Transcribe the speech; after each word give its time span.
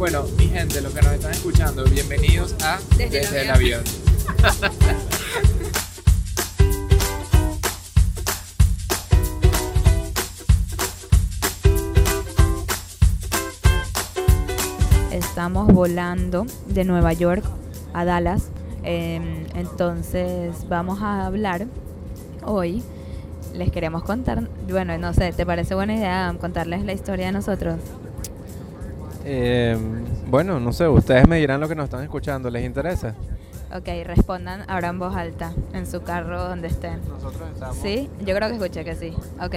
Bueno, 0.00 0.24
mi 0.38 0.48
gente, 0.48 0.80
los 0.80 0.94
que 0.94 1.02
nos 1.02 1.12
están 1.12 1.32
escuchando, 1.32 1.84
bienvenidos 1.84 2.56
a 2.62 2.78
Desde 2.96 3.20
el 3.20 3.36
el 3.36 3.50
avión. 3.50 3.84
Estamos 15.12 15.66
volando 15.70 16.46
de 16.66 16.84
Nueva 16.84 17.12
York 17.12 17.44
a 17.92 18.06
Dallas. 18.06 18.48
em, 18.82 19.44
entonces 19.54 20.66
vamos 20.66 21.02
a 21.02 21.26
hablar 21.26 21.66
hoy. 22.46 22.82
Les 23.52 23.70
queremos 23.70 24.02
contar, 24.04 24.48
bueno, 24.66 24.96
no 24.96 25.12
sé, 25.12 25.34
¿te 25.34 25.44
parece 25.44 25.74
buena 25.74 25.94
idea 25.94 26.34
contarles 26.40 26.86
la 26.86 26.94
historia 26.94 27.26
de 27.26 27.32
nosotros? 27.32 27.76
Eh, 29.24 29.76
bueno, 30.26 30.60
no 30.60 30.72
sé, 30.72 30.88
ustedes 30.88 31.26
me 31.28 31.38
dirán 31.38 31.60
lo 31.60 31.68
que 31.68 31.74
nos 31.74 31.84
están 31.84 32.02
escuchando, 32.02 32.50
¿les 32.50 32.64
interesa? 32.64 33.14
Ok, 33.76 33.86
respondan 34.04 34.64
ahora 34.68 34.88
en 34.88 34.98
voz 34.98 35.14
alta, 35.14 35.52
en 35.72 35.86
su 35.86 36.02
carro 36.02 36.42
donde 36.48 36.68
estén. 36.68 37.00
Nosotros 37.08 37.48
estamos... 37.52 37.76
¿Sí? 37.76 38.08
Yo 38.24 38.34
creo 38.34 38.48
que 38.48 38.54
escuché 38.54 38.84
que 38.84 38.96
sí. 38.96 39.14
Ok, 39.40 39.54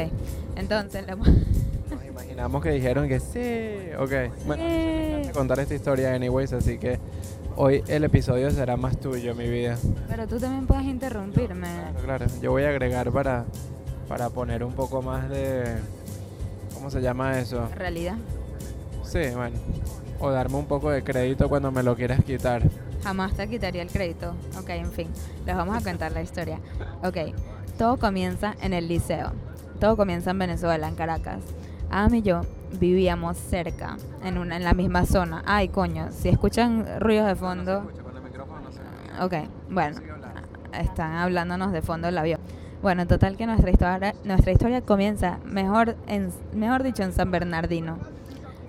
entonces, 0.55 1.05
la- 1.08 1.16
Nos 1.16 2.05
imaginamos 2.08 2.62
que 2.62 2.72
dijeron 2.72 3.08
que 3.08 3.20
sí. 3.20 3.91
Ok, 3.99 4.45
bueno, 4.45 4.63
me 4.63 5.12
encanta 5.20 5.31
contar 5.34 5.59
esta 5.62 5.73
historia 5.73 6.14
anyways, 6.14 6.53
así 6.53 6.77
que 6.77 7.00
hoy 7.55 7.84
el 7.88 8.03
episodio 8.03 8.52
será 8.52 8.77
más 8.77 9.00
tuyo, 9.00 9.34
mi 9.34 9.50
vida. 9.50 9.77
pero 10.08 10.27
tú 10.27 10.39
también 10.39 10.67
puedes 10.67 10.86
interrumpirme. 10.86 11.67
Claro, 11.67 12.00
claro. 12.03 12.25
Yo 12.41 12.52
voy 12.52 12.64
a 12.64 12.70
agregar 12.70 13.11
para, 13.11 13.45
para 14.08 14.30
poner 14.30 14.64
un 14.64 14.73
poco 14.73 15.02
más 15.02 15.27
de... 15.30 15.64
¿Cómo 16.75 16.91
se 16.91 17.02
llama 17.02 17.39
eso? 17.39 17.67
Realidad. 17.75 18.16
Sí, 19.13 19.20
bueno. 19.35 19.58
O 20.20 20.31
darme 20.31 20.55
un 20.55 20.66
poco 20.66 20.90
de 20.90 21.03
crédito 21.03 21.48
cuando 21.48 21.72
me 21.72 21.84
lo 21.84 21.95
quieras 21.95 22.23
quitar. 22.23 22.63
Jamás 23.03 23.36
te 23.36 23.48
quitaría 23.48 23.84
el 23.84 23.91
crédito. 23.91 24.33
Ok, 24.59 24.69
en 24.69 24.92
fin, 24.92 25.08
les 25.45 25.56
vamos 25.56 25.78
a 25.78 25.88
contar 25.88 26.11
la 26.14 26.23
historia. 26.23 26.59
Ok, 27.03 27.17
todo 27.78 27.97
comienza 27.97 28.56
en 28.59 28.73
el 28.73 28.88
liceo. 28.88 29.31
Todo 29.80 29.97
comienza 29.97 30.31
en 30.31 30.39
Venezuela, 30.39 30.88
en 30.88 30.95
Caracas. 30.95 31.44
Adam 31.91 32.16
y 32.16 32.22
yo 32.23 32.41
vivíamos 32.80 33.38
cerca, 33.38 33.97
en, 34.23 34.39
una, 34.39 34.58
en 34.58 34.64
la 34.64 34.73
misma 34.73 35.06
zona. 35.06 35.44
Ay, 35.45 35.67
coño, 35.67 36.08
si 36.11 36.30
escuchan 36.30 37.00
ruidos 37.00 37.28
de 37.28 37.36
fondo... 37.36 37.88
Ok, 39.22 39.36
bueno, 39.69 40.00
están 40.73 41.17
hablándonos 41.17 41.72
de 41.72 41.84
fondo 41.84 42.08
del 42.08 42.17
avión. 42.17 42.39
Bueno, 42.81 43.03
en 43.03 43.08
total 43.08 43.38
que 43.38 43.45
nuestra 43.45 43.69
historia, 43.69 44.16
nuestra 44.23 44.52
historia 44.52 44.81
comienza, 44.81 45.38
mejor, 45.45 45.97
en, 46.08 46.31
mejor 46.56 46.81
dicho, 46.81 47.03
en 47.03 47.14
San 47.14 47.30
Bernardino. 47.30 48.00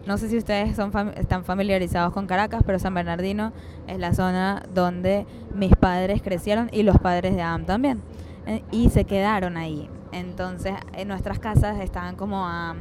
No 0.06 0.18
sé 0.18 0.28
si 0.28 0.36
ustedes 0.36 0.78
están 1.16 1.44
familiarizados 1.44 2.12
con 2.12 2.26
Caracas, 2.26 2.62
pero 2.66 2.78
San 2.78 2.92
Bernardino 2.92 3.52
es 3.86 3.98
la 3.98 4.12
zona 4.12 4.62
donde 4.74 5.26
mis 5.54 5.74
padres 5.76 6.20
crecieron 6.20 6.68
y 6.72 6.82
los 6.82 6.98
padres 6.98 7.34
de 7.34 7.42
Adam 7.42 7.64
también. 7.64 8.02
Eh, 8.46 8.62
y 8.70 8.90
se 8.90 9.04
quedaron 9.04 9.56
ahí. 9.56 9.88
Entonces, 10.12 10.74
en 10.92 11.08
nuestras 11.08 11.38
casas 11.38 11.80
estaban 11.80 12.16
como 12.16 12.46
a, 12.46 12.76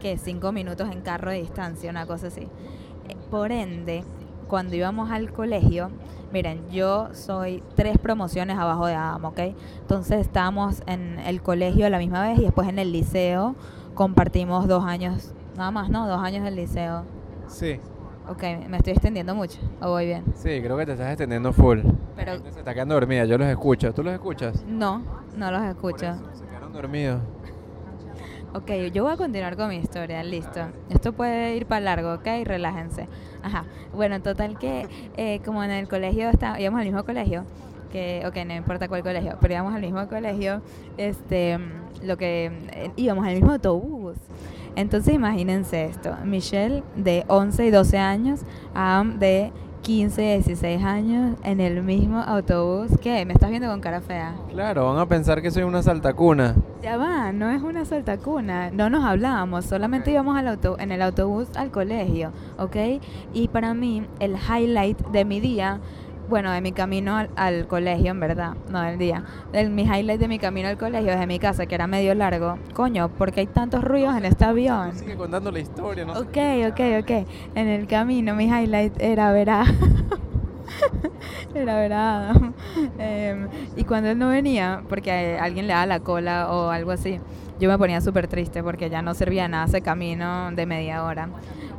¿qué? 0.00 0.18
Cinco 0.18 0.50
minutos 0.50 0.90
en 0.90 1.00
carro 1.00 1.30
de 1.30 1.40
distancia, 1.40 1.90
una 1.90 2.06
cosa 2.06 2.26
así. 2.26 2.42
Eh, 3.08 3.16
Por 3.30 3.52
ende, 3.52 4.02
cuando 4.48 4.74
íbamos 4.74 5.10
al 5.10 5.32
colegio, 5.32 5.90
miren, 6.32 6.68
yo 6.70 7.08
soy 7.14 7.62
tres 7.76 7.98
promociones 7.98 8.58
abajo 8.58 8.86
de 8.86 8.94
Adam, 8.94 9.24
¿ok? 9.26 9.38
Entonces 9.80 10.20
estábamos 10.20 10.82
en 10.86 11.20
el 11.20 11.40
colegio 11.40 11.86
a 11.86 11.90
la 11.90 11.98
misma 11.98 12.22
vez 12.22 12.38
y 12.38 12.42
después 12.42 12.68
en 12.68 12.80
el 12.80 12.92
liceo 12.92 13.54
compartimos 13.94 14.66
dos 14.66 14.84
años, 14.84 15.33
nada 15.56 15.70
más, 15.70 15.88
¿no? 15.90 16.06
Dos 16.08 16.20
años 16.22 16.44
del 16.44 16.56
liceo. 16.56 17.04
Sí, 17.48 17.80
Ok, 18.26 18.42
me 18.70 18.78
estoy 18.78 18.94
extendiendo 18.94 19.34
mucho, 19.34 19.58
o 19.82 19.90
voy 19.90 20.06
bien. 20.06 20.24
sí, 20.34 20.60
creo 20.62 20.78
que 20.78 20.86
te 20.86 20.92
estás 20.92 21.08
extendiendo 21.08 21.52
full. 21.52 21.80
Pero 22.16 22.32
La 22.32 22.38
gente 22.38 22.52
Se 22.52 22.58
está 22.60 22.72
quedando 22.72 22.94
dormida, 22.94 23.26
yo 23.26 23.36
los 23.36 23.46
escucho. 23.48 23.92
¿Tú 23.92 24.02
los 24.02 24.14
escuchas? 24.14 24.64
no, 24.66 25.02
no 25.36 25.50
los 25.50 25.60
Por 25.60 25.68
escucho. 25.70 26.06
eso, 26.06 26.24
Se 26.34 26.46
quedaron 26.46 26.72
dormidos. 26.72 27.20
Ok, 28.54 28.70
yo 28.92 29.02
voy 29.02 29.12
a 29.12 29.16
continuar 29.16 29.56
con 29.56 29.68
mi 29.68 29.76
historia, 29.76 30.22
listo. 30.22 30.60
Esto 30.88 31.12
puede 31.12 31.56
ir 31.56 31.66
para 31.66 31.80
largo, 31.80 32.14
ok, 32.14 32.26
relájense. 32.44 33.08
Ajá, 33.42 33.64
bueno, 33.92 34.22
total 34.22 34.56
que 34.58 34.88
eh, 35.16 35.40
como 35.44 35.62
en 35.64 35.70
el 35.72 35.88
colegio, 35.88 36.28
está, 36.30 36.58
íbamos 36.60 36.80
al 36.80 36.86
mismo 36.86 37.04
colegio, 37.04 37.44
que, 37.92 38.22
ok, 38.26 38.36
no 38.46 38.54
importa 38.54 38.88
cuál 38.88 39.02
colegio, 39.02 39.36
pero 39.40 39.54
íbamos 39.54 39.74
al 39.74 39.80
mismo 39.82 40.06
colegio, 40.08 40.62
este, 40.96 41.58
lo 42.02 42.16
que, 42.16 42.46
eh, 42.72 42.90
íbamos 42.96 43.26
al 43.26 43.34
mismo 43.34 43.52
autobús. 43.52 44.16
Entonces 44.76 45.14
imagínense 45.14 45.84
esto, 45.84 46.16
Michelle 46.24 46.82
de 46.96 47.24
11 47.28 47.66
y 47.66 47.70
12 47.70 47.98
años, 47.98 48.40
Am 48.74 49.18
de 49.18 49.52
15 49.84 50.22
y 50.22 50.42
16 50.42 50.82
años 50.82 51.36
en 51.44 51.60
el 51.60 51.82
mismo 51.82 52.18
autobús. 52.18 52.90
¿Qué? 53.02 53.26
¿Me 53.26 53.34
estás 53.34 53.50
viendo 53.50 53.68
con 53.68 53.82
cara 53.82 54.00
fea? 54.00 54.34
Claro, 54.48 54.86
van 54.86 54.98
a 54.98 55.06
pensar 55.06 55.42
que 55.42 55.50
soy 55.50 55.62
una 55.62 55.82
saltacuna. 55.82 56.54
Ya 56.82 56.96
va, 56.96 57.32
no 57.32 57.50
es 57.50 57.62
una 57.62 57.84
saltacuna, 57.84 58.70
no 58.70 58.88
nos 58.88 59.04
hablábamos, 59.04 59.66
solamente 59.66 60.10
íbamos 60.10 60.38
al 60.38 60.48
auto, 60.48 60.78
en 60.78 60.90
el 60.90 61.02
autobús 61.02 61.48
al 61.54 61.70
colegio, 61.70 62.32
¿ok? 62.58 62.76
Y 63.34 63.48
para 63.48 63.74
mí, 63.74 64.06
el 64.20 64.36
highlight 64.36 64.98
de 65.08 65.24
mi 65.26 65.40
día, 65.40 65.80
bueno, 66.28 66.50
de 66.52 66.60
mi 66.60 66.72
camino 66.72 67.16
al, 67.16 67.30
al 67.36 67.66
colegio, 67.66 68.10
en 68.10 68.20
verdad, 68.20 68.54
no 68.70 68.80
del 68.82 68.98
día, 68.98 69.24
el, 69.52 69.70
mi 69.70 69.82
highlight 69.82 70.20
de 70.20 70.28
mi 70.28 70.38
camino 70.38 70.68
al 70.68 70.78
colegio 70.78 71.10
desde 71.10 71.26
mi 71.26 71.38
casa, 71.38 71.66
que 71.66 71.74
era 71.74 71.86
medio 71.86 72.14
largo, 72.14 72.58
coño, 72.72 73.08
porque 73.08 73.40
hay 73.40 73.46
tantos 73.46 73.84
ruidos 73.84 74.16
en 74.16 74.24
este 74.24 74.44
avión. 74.44 74.94
Sigue 74.96 75.16
contando 75.16 75.50
la 75.50 75.60
historia, 75.60 76.04
no. 76.04 76.12
Ok, 76.12 76.36
ok, 76.70 76.80
ok. 77.00 77.26
En 77.54 77.68
el 77.68 77.86
camino 77.86 78.34
mi 78.34 78.44
highlight 78.44 79.00
era 79.00 79.32
ver 79.32 79.50
a... 79.50 79.64
era 81.54 81.76
ver 81.76 81.92
a 81.92 82.30
Adam. 82.30 82.54
Em, 82.98 83.48
y 83.76 83.84
cuando 83.84 84.10
él 84.10 84.18
no 84.18 84.28
venía, 84.28 84.82
porque 84.88 85.38
alguien 85.40 85.66
le 85.66 85.72
daba 85.72 85.86
la 85.86 86.00
cola 86.00 86.50
o 86.50 86.70
algo 86.70 86.90
así, 86.90 87.20
yo 87.60 87.68
me 87.68 87.78
ponía 87.78 88.00
súper 88.00 88.26
triste 88.26 88.62
porque 88.62 88.90
ya 88.90 89.02
no 89.02 89.14
servía 89.14 89.46
nada 89.48 89.66
ese 89.66 89.80
camino 89.80 90.50
de 90.52 90.66
media 90.66 91.04
hora. 91.04 91.28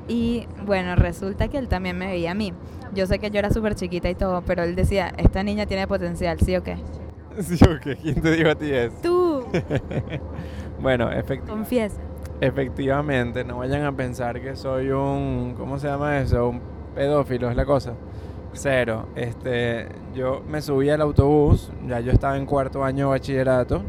Y 0.07 0.47
bueno, 0.66 0.95
resulta 0.95 1.47
que 1.47 1.57
él 1.57 1.67
también 1.67 1.97
me 1.97 2.07
veía 2.07 2.31
a 2.31 2.35
mí. 2.35 2.53
Yo 2.95 3.06
sé 3.06 3.19
que 3.19 3.29
yo 3.29 3.39
era 3.39 3.50
súper 3.51 3.75
chiquita 3.75 4.09
y 4.09 4.16
todo, 4.16 4.41
pero 4.41 4.63
él 4.63 4.75
decía, 4.75 5.11
esta 5.17 5.44
niña 5.44 5.66
tiene 5.66 5.85
potencial, 5.88 6.39
¿sí 6.39 6.56
o 6.56 6.63
qué? 6.63 6.78
Sí, 7.41 7.59
ok. 7.66 7.97
¿Quién 8.01 8.22
te 8.22 8.31
dijo 8.31 8.50
a 8.50 8.56
ti 8.56 8.72
eso? 8.72 8.95
Tú, 9.03 9.44
Bueno, 10.81 11.11
efecti- 11.11 11.45
confiesa. 11.47 11.97
efectivamente, 12.41 13.44
no 13.44 13.57
vayan 13.57 13.84
a 13.84 13.91
pensar 13.91 14.41
que 14.41 14.55
soy 14.55 14.89
un, 14.91 15.53
¿cómo 15.57 15.78
se 15.79 15.88
llama 15.88 16.19
eso? 16.19 16.50
Un 16.50 16.61
pedófilo, 16.95 17.50
es 17.50 17.55
la 17.55 17.66
cosa. 17.66 17.94
Cero. 18.53 19.07
Este, 19.16 19.88
yo 20.13 20.41
me 20.47 20.61
subí 20.61 20.89
al 20.89 21.01
autobús, 21.01 21.72
ya 21.88 22.00
yo 22.00 22.11
estaba 22.13 22.38
en 22.38 22.45
cuarto 22.45 22.84
año 22.85 23.07
de 23.07 23.11
bachillerato, 23.11 23.81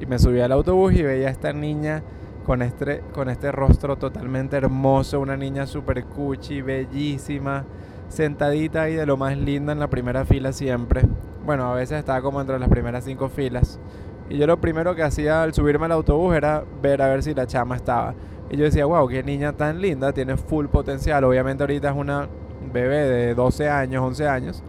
y 0.00 0.06
me 0.06 0.18
subí 0.18 0.40
al 0.40 0.50
autobús 0.52 0.92
y 0.94 1.02
veía 1.02 1.28
a 1.28 1.30
esta 1.30 1.52
niña 1.52 2.02
con 2.44 2.62
este, 2.62 3.02
con 3.12 3.28
este 3.28 3.52
rostro 3.52 3.96
totalmente 3.96 4.56
hermoso, 4.56 5.20
una 5.20 5.36
niña 5.36 5.66
super 5.66 6.04
cuchi, 6.06 6.60
bellísima, 6.62 7.64
sentadita 8.10 8.90
y 8.90 8.94
de 8.94 9.06
lo 9.06 9.16
más 9.16 9.38
linda 9.38 9.72
en 9.72 9.78
la 9.78 9.88
primera 9.88 10.24
fila 10.24 10.52
siempre. 10.52 11.02
Bueno, 11.46 11.72
a 11.72 11.74
veces 11.74 11.98
estaba 11.98 12.20
como 12.20 12.40
entre 12.40 12.58
las 12.58 12.68
primeras 12.68 13.04
cinco 13.04 13.28
filas. 13.28 13.80
Y 14.28 14.36
yo 14.36 14.46
lo 14.46 14.60
primero 14.60 14.94
que 14.94 15.02
hacía 15.02 15.42
al 15.42 15.54
subirme 15.54 15.86
al 15.86 15.92
autobús 15.92 16.34
era 16.34 16.64
ver 16.82 17.00
a 17.02 17.08
ver 17.08 17.22
si 17.22 17.34
la 17.34 17.46
chama 17.46 17.76
estaba. 17.76 18.14
Y 18.50 18.56
yo 18.56 18.64
decía, 18.64 18.84
wow, 18.84 19.08
qué 19.08 19.22
niña 19.22 19.52
tan 19.52 19.80
linda, 19.80 20.12
tiene 20.12 20.36
full 20.36 20.66
potencial. 20.66 21.24
Obviamente 21.24 21.62
ahorita 21.62 21.90
es 21.90 21.96
una 21.96 22.28
bebé 22.72 22.98
de 23.08 23.34
12 23.34 23.68
años, 23.68 24.02
11 24.04 24.28
años. 24.28 24.62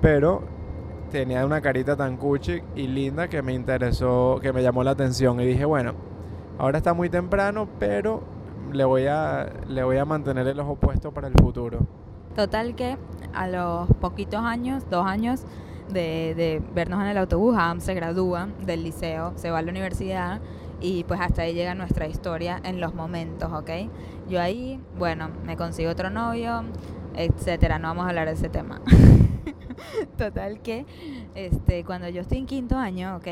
Pero 0.00 0.42
tenía 1.10 1.44
una 1.44 1.60
carita 1.60 1.96
tan 1.96 2.16
cuchi 2.16 2.62
y 2.76 2.86
linda 2.86 3.28
que 3.28 3.42
me 3.42 3.54
interesó, 3.54 4.38
que 4.40 4.52
me 4.52 4.62
llamó 4.62 4.84
la 4.84 4.92
atención. 4.92 5.40
Y 5.40 5.46
dije, 5.46 5.64
bueno, 5.64 5.94
ahora 6.58 6.78
está 6.78 6.92
muy 6.92 7.08
temprano, 7.08 7.68
pero 7.78 8.22
le 8.72 8.84
voy 8.84 9.06
a, 9.06 9.48
le 9.68 9.84
voy 9.84 9.96
a 9.96 10.04
mantener 10.04 10.46
el 10.48 10.60
ojo 10.60 10.76
puesto 10.76 11.12
para 11.12 11.28
el 11.28 11.34
futuro. 11.34 11.78
Total 12.34 12.74
que 12.74 12.96
a 13.32 13.46
los 13.48 13.88
poquitos 14.00 14.40
años, 14.40 14.84
dos 14.90 15.06
años 15.06 15.42
de, 15.90 16.34
de 16.36 16.62
vernos 16.74 17.00
en 17.00 17.08
el 17.08 17.18
autobús, 17.18 17.56
Adam 17.56 17.80
se 17.80 17.94
gradúa 17.94 18.48
del 18.64 18.82
liceo, 18.82 19.32
se 19.36 19.50
va 19.50 19.58
a 19.58 19.62
la 19.62 19.70
universidad 19.70 20.40
y 20.80 21.04
pues 21.04 21.20
hasta 21.20 21.42
ahí 21.42 21.54
llega 21.54 21.74
nuestra 21.74 22.06
historia 22.06 22.60
en 22.64 22.80
los 22.80 22.94
momentos, 22.94 23.52
¿ok? 23.52 23.70
Yo 24.28 24.40
ahí, 24.40 24.80
bueno, 24.98 25.30
me 25.44 25.56
consigo 25.56 25.90
otro 25.90 26.10
novio, 26.10 26.64
etcétera, 27.14 27.78
no 27.78 27.88
vamos 27.88 28.06
a 28.06 28.08
hablar 28.08 28.26
de 28.26 28.34
ese 28.34 28.48
tema. 28.48 28.80
Total 30.18 30.60
que 30.60 30.86
este, 31.34 31.84
cuando 31.84 32.08
yo 32.08 32.20
estoy 32.20 32.38
en 32.38 32.46
quinto 32.46 32.76
año, 32.76 33.16
¿ok? 33.16 33.26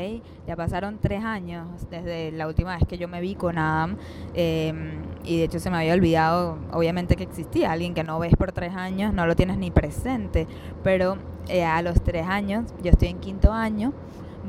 Ya 0.47 0.55
pasaron 0.55 0.97
tres 0.99 1.23
años 1.23 1.67
desde 1.89 2.31
la 2.31 2.47
última 2.47 2.75
vez 2.75 2.87
que 2.87 2.97
yo 2.97 3.07
me 3.07 3.21
vi 3.21 3.35
con 3.35 3.57
Adam 3.57 3.97
eh, 4.33 4.73
y 5.23 5.37
de 5.37 5.43
hecho 5.45 5.59
se 5.59 5.69
me 5.69 5.77
había 5.77 5.93
olvidado, 5.93 6.57
obviamente 6.71 7.15
que 7.15 7.23
existía 7.23 7.71
alguien 7.71 7.93
que 7.93 8.03
no 8.03 8.19
ves 8.19 8.35
por 8.35 8.51
tres 8.51 8.73
años, 8.75 9.13
no 9.13 9.25
lo 9.25 9.35
tienes 9.35 9.57
ni 9.57 9.71
presente, 9.71 10.47
pero 10.83 11.17
eh, 11.47 11.63
a 11.63 11.81
los 11.81 12.01
tres 12.01 12.27
años, 12.27 12.65
yo 12.81 12.91
estoy 12.91 13.09
en 13.09 13.19
quinto 13.19 13.51
año, 13.51 13.93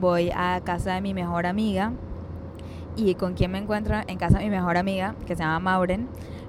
voy 0.01 0.31
a 0.35 0.61
casa 0.65 0.95
de 0.95 1.01
mi 1.01 1.15
mejor 1.15 1.47
amiga 1.47 1.93
y 2.97 3.15
con 3.15 3.35
quien 3.35 3.51
me 3.51 3.59
encuentro 3.59 3.97
en 4.07 4.19
casa 4.19 4.39
de 4.39 4.45
mi 4.45 4.51
mejor 4.51 4.77
amiga, 4.77 5.15
que 5.27 5.35
se 5.35 5.43
llama 5.43 5.59
Mauren, 5.59 6.09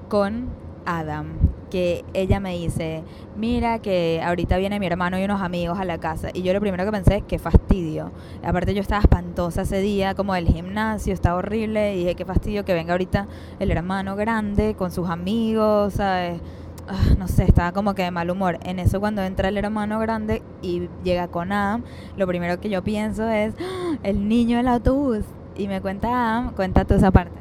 con 0.09 0.49
Adam, 0.85 1.37
que 1.75 2.05
ella 2.13 2.39
me 2.39 2.57
dice, 2.57 3.03
mira 3.35 3.79
que 3.79 4.21
ahorita 4.23 4.55
viene 4.55 4.79
mi 4.79 4.87
hermano 4.87 5.19
y 5.19 5.25
unos 5.25 5.41
amigos 5.41 5.77
a 5.77 5.83
la 5.83 5.97
casa. 5.97 6.29
Y 6.33 6.41
yo 6.41 6.53
lo 6.53 6.61
primero 6.61 6.85
que 6.85 6.91
pensé, 6.91 7.23
qué 7.27 7.37
fastidio. 7.37 8.13
Aparte 8.45 8.73
yo 8.73 8.79
estaba 8.79 9.01
espantosa 9.01 9.63
ese 9.63 9.81
día, 9.81 10.15
como 10.15 10.33
del 10.35 10.47
gimnasio, 10.47 11.13
estaba 11.13 11.35
horrible. 11.35 11.93
Y 11.93 11.97
dije, 11.99 12.15
qué 12.15 12.23
fastidio 12.23 12.63
que 12.63 12.73
venga 12.73 12.93
ahorita 12.93 13.27
el 13.59 13.71
hermano 13.71 14.15
grande 14.15 14.75
con 14.75 14.89
sus 14.89 15.09
amigos, 15.09 15.95
¿sabes? 15.95 16.39
Ah, 16.87 17.13
no 17.17 17.27
sé, 17.27 17.43
estaba 17.43 17.73
como 17.73 17.93
que 17.93 18.03
de 18.03 18.11
mal 18.11 18.31
humor. 18.31 18.57
En 18.63 18.79
eso 18.79 19.01
cuando 19.01 19.21
entra 19.21 19.49
el 19.49 19.57
hermano 19.57 19.99
grande 19.99 20.43
y 20.61 20.87
llega 21.03 21.27
con 21.27 21.51
Adam, 21.51 21.83
lo 22.15 22.25
primero 22.25 22.57
que 22.61 22.69
yo 22.69 22.85
pienso 22.85 23.27
es, 23.27 23.53
¡Ah! 23.59 23.97
el 24.03 24.29
niño 24.29 24.55
del 24.55 24.69
autobús. 24.69 25.25
Y 25.57 25.67
me 25.67 25.81
cuenta 25.81 26.07
Adam, 26.07 26.53
cuenta 26.53 26.85
tú 26.85 26.93
esa 26.93 27.11
parte. 27.11 27.37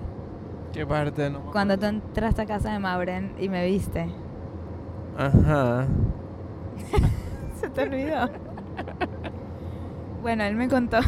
¿Qué 0.72 0.84
parte? 0.84 1.30
No. 1.30 1.52
Cuando 1.52 1.78
tú 1.78 1.86
entraste 1.86 2.42
a 2.42 2.46
casa 2.46 2.72
de 2.72 2.80
Mauren 2.80 3.32
y 3.38 3.48
me 3.48 3.64
viste. 3.64 4.23
Ajá. 5.18 5.86
Se 7.60 7.68
te 7.68 7.82
olvidó. 7.82 8.28
Bueno, 10.22 10.44
él 10.44 10.56
me 10.56 10.68
contó. 10.68 10.98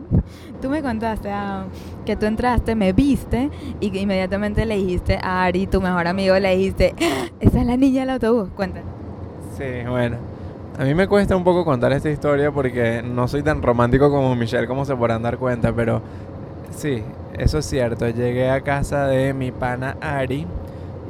tú 0.60 0.68
me 0.68 0.82
contaste 0.82 1.30
ah, 1.30 1.64
que 2.04 2.16
tú 2.16 2.26
entraste, 2.26 2.74
me 2.74 2.92
viste 2.92 3.50
y 3.80 3.90
que 3.90 4.00
inmediatamente 4.00 4.66
le 4.66 4.76
dijiste 4.76 5.18
a 5.22 5.44
Ari, 5.44 5.66
tu 5.66 5.80
mejor 5.80 6.06
amigo, 6.08 6.36
le 6.38 6.56
dijiste, 6.56 6.94
"Ah, 7.00 7.28
esa 7.40 7.60
es 7.60 7.66
la 7.66 7.76
niña 7.76 8.00
del 8.00 8.10
autobús. 8.10 8.48
Cuéntanos. 8.56 8.88
Sí, 9.56 9.64
bueno. 9.88 10.16
A 10.78 10.84
mí 10.84 10.94
me 10.94 11.08
cuesta 11.08 11.34
un 11.36 11.44
poco 11.44 11.64
contar 11.64 11.92
esta 11.92 12.10
historia 12.10 12.50
porque 12.50 13.02
no 13.02 13.28
soy 13.28 13.42
tan 13.42 13.62
romántico 13.62 14.10
como 14.10 14.34
Michelle, 14.34 14.66
como 14.66 14.84
se 14.84 14.94
podrán 14.94 15.22
dar 15.22 15.38
cuenta, 15.38 15.72
pero 15.72 16.02
sí, 16.70 17.02
eso 17.38 17.58
es 17.58 17.66
cierto. 17.66 18.06
Llegué 18.08 18.50
a 18.50 18.60
casa 18.60 19.06
de 19.06 19.32
mi 19.32 19.52
pana 19.52 19.96
Ari 20.02 20.46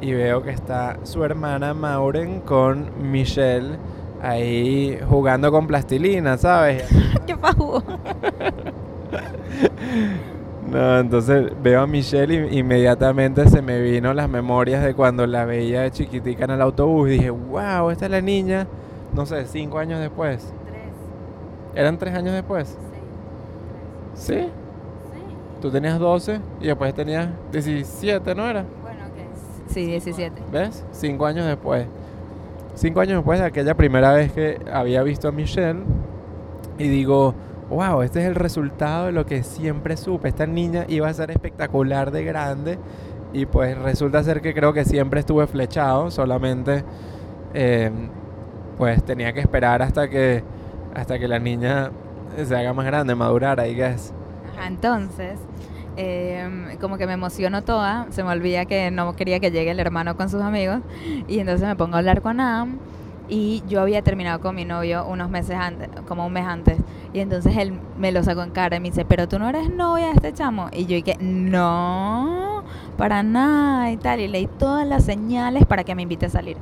y 0.01 0.13
veo 0.13 0.43
que 0.43 0.51
está 0.51 0.97
su 1.03 1.23
hermana 1.23 1.73
Mauren 1.73 2.41
con 2.41 3.11
Michelle 3.11 3.77
ahí 4.21 4.99
jugando 5.07 5.51
con 5.51 5.67
plastilina, 5.67 6.37
¿sabes? 6.37 6.83
¿Qué 7.25 7.35
pasó? 7.35 7.83
No, 10.69 10.99
entonces 10.99 11.49
veo 11.63 11.81
a 11.81 11.87
Michelle 11.87 12.49
y 12.51 12.59
inmediatamente 12.59 13.47
se 13.47 13.61
me 13.61 13.79
vino 13.79 14.13
las 14.13 14.27
memorias 14.27 14.83
de 14.83 14.93
cuando 14.93 15.25
la 15.25 15.45
veía 15.45 15.81
de 15.81 15.91
chiquitica 15.91 16.43
en 16.43 16.51
el 16.51 16.61
autobús 16.61 17.07
y 17.07 17.11
dije, 17.13 17.29
wow, 17.29 17.89
esta 17.89 18.05
es 18.05 18.11
la 18.11 18.19
niña, 18.19 18.67
no 19.13 19.25
sé, 19.25 19.45
cinco 19.47 19.79
años 19.79 20.01
después. 20.01 20.53
Tres, 20.65 20.81
¿Eran 21.73 21.97
tres 21.97 22.13
años 22.15 22.33
después? 22.33 22.77
seis, 24.13 24.41
¿Sí? 24.43 24.49
sí. 25.13 25.19
Tú 25.61 25.71
tenías 25.71 25.99
12 25.99 26.41
y 26.59 26.67
después 26.67 26.93
tenías 26.93 27.29
17, 27.53 28.35
¿no 28.35 28.45
era? 28.49 28.65
Sí, 29.69 29.85
17. 29.85 30.41
¿Ves? 30.51 30.85
Cinco 30.91 31.25
años 31.25 31.45
después. 31.45 31.85
Cinco 32.75 32.99
años 32.99 33.17
después 33.17 33.39
de 33.39 33.45
aquella 33.45 33.75
primera 33.75 34.11
vez 34.13 34.31
que 34.31 34.59
había 34.71 35.01
visto 35.03 35.27
a 35.27 35.31
Michelle 35.31 35.79
y 36.77 36.87
digo, 36.87 37.33
wow, 37.69 38.01
este 38.01 38.21
es 38.21 38.27
el 38.27 38.35
resultado 38.35 39.07
de 39.07 39.11
lo 39.11 39.25
que 39.25 39.43
siempre 39.43 39.97
supe. 39.97 40.29
Esta 40.29 40.45
niña 40.45 40.85
iba 40.87 41.07
a 41.07 41.13
ser 41.13 41.31
espectacular 41.31 42.11
de 42.11 42.23
grande 42.23 42.77
y 43.33 43.45
pues 43.45 43.77
resulta 43.77 44.23
ser 44.23 44.41
que 44.41 44.53
creo 44.53 44.73
que 44.73 44.85
siempre 44.85 45.19
estuve 45.19 45.47
flechado, 45.47 46.11
solamente 46.11 46.83
eh, 47.53 47.91
pues 48.77 49.03
tenía 49.03 49.33
que 49.33 49.39
esperar 49.39 49.81
hasta 49.81 50.09
que, 50.09 50.43
hasta 50.93 51.19
que 51.19 51.27
la 51.27 51.39
niña 51.39 51.91
se 52.35 52.55
haga 52.55 52.73
más 52.73 52.85
grande, 52.85 53.15
madurara, 53.15 53.67
I 53.67 53.75
guess. 53.75 54.13
Ajá, 54.53 54.67
entonces, 54.67 55.39
em, 55.97 56.77
como 56.77 56.97
que 56.97 57.07
me 57.07 57.13
emociono 57.13 57.63
toda, 57.63 58.07
se 58.11 58.23
me 58.23 58.29
olvida 58.29 58.65
que 58.65 58.91
no 58.91 59.15
quería 59.15 59.39
que 59.39 59.51
llegue 59.51 59.71
el 59.71 59.79
hermano 59.79 60.15
con 60.15 60.29
sus 60.29 60.41
amigos, 60.41 60.79
y 61.27 61.39
entonces 61.39 61.67
me 61.67 61.75
pongo 61.75 61.95
a 61.95 61.99
hablar 61.99 62.21
con 62.21 62.39
Adam, 62.39 62.77
y 63.29 63.63
yo 63.67 63.81
había 63.81 64.01
terminado 64.01 64.39
con 64.39 64.55
mi 64.55 64.63
novio 64.63 65.05
unos 65.05 65.29
meses 65.29 65.57
antes, 65.57 65.89
como 66.07 66.25
un 66.25 66.33
mes 66.33 66.45
antes, 66.45 66.77
y 67.13 67.19
entonces 67.19 67.57
él 67.57 67.73
me 67.97 68.11
lo 68.11 68.23
sacó 68.23 68.43
en 68.43 68.51
cara 68.51 68.77
y 68.77 68.79
me 68.79 68.89
dice, 68.89 69.05
pero 69.05 69.27
tú 69.27 69.39
no 69.39 69.49
eres 69.49 69.69
novia 69.69 70.07
de 70.07 70.13
este 70.13 70.33
chamo, 70.33 70.69
y 70.71 70.85
yo 70.85 70.95
dije, 70.95 71.17
no, 71.19 72.63
para 72.95 73.23
nada, 73.23 73.91
y 73.91 73.97
tal, 73.97 74.19
y 74.19 74.27
leí 74.27 74.47
todas 74.47 74.87
las 74.87 75.03
señales 75.03 75.65
para 75.65 75.83
que 75.83 75.95
me 75.95 76.03
invite 76.03 76.27
a 76.27 76.29
salir, 76.29 76.57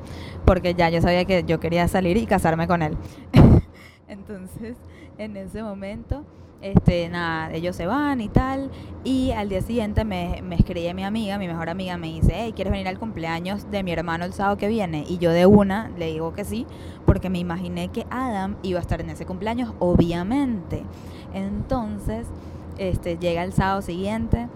porque 0.45 0.73
ya 0.73 0.89
yo 0.89 1.01
sabía 1.01 1.25
que 1.25 1.43
yo 1.43 1.59
quería 1.59 1.88
salir 1.88 2.17
y 2.17 2.25
casarme 2.25 2.67
con 2.67 2.81
él. 2.81 2.97
entonces, 4.07 4.77
en 5.17 5.38
ese 5.38 5.63
momento 5.63 6.23
este, 6.65 7.09
nada, 7.09 7.53
ellos 7.53 7.75
se 7.75 7.85
van 7.85 8.21
y 8.21 8.27
tal. 8.27 8.71
Y 9.03 9.31
al 9.31 9.50
día 9.50 9.62
siguiente 9.62 10.03
me, 10.03 10.41
me 10.41 10.56
escribe 10.56 10.94
mi 10.95 11.03
amiga, 11.03 11.38
mi 11.38 11.47
mejor 11.47 11.69
amiga, 11.69 11.95
me 11.97 12.07
dice, 12.07 12.33
hey, 12.35 12.53
¿quieres 12.56 12.71
venir 12.71 12.88
al 12.88 12.97
cumpleaños 12.97 13.69
de 13.69 13.83
mi 13.83 13.91
hermano 13.91 14.25
el 14.25 14.33
sábado 14.33 14.57
que 14.57 14.67
viene? 14.67 15.06
Y 15.07 15.19
yo 15.19 15.29
de 15.31 15.45
una 15.45 15.89
le 15.97 16.07
digo 16.07 16.33
que 16.33 16.44
sí, 16.44 16.65
porque 17.06 17.29
me 17.29 17.38
imaginé 17.38 17.89
que 17.89 18.07
Adam 18.09 18.56
iba 18.63 18.79
a 18.79 18.81
estar 18.81 19.00
en 19.00 19.12
ese 19.12 19.27
cumpleaños, 19.27 19.73
obviamente. 19.77 20.81
Entonces, 21.35 22.25
este, 22.79 23.17
llega 23.17 23.44
el 23.44 23.53
sábado 23.53 23.83
siguiente, 23.83 24.47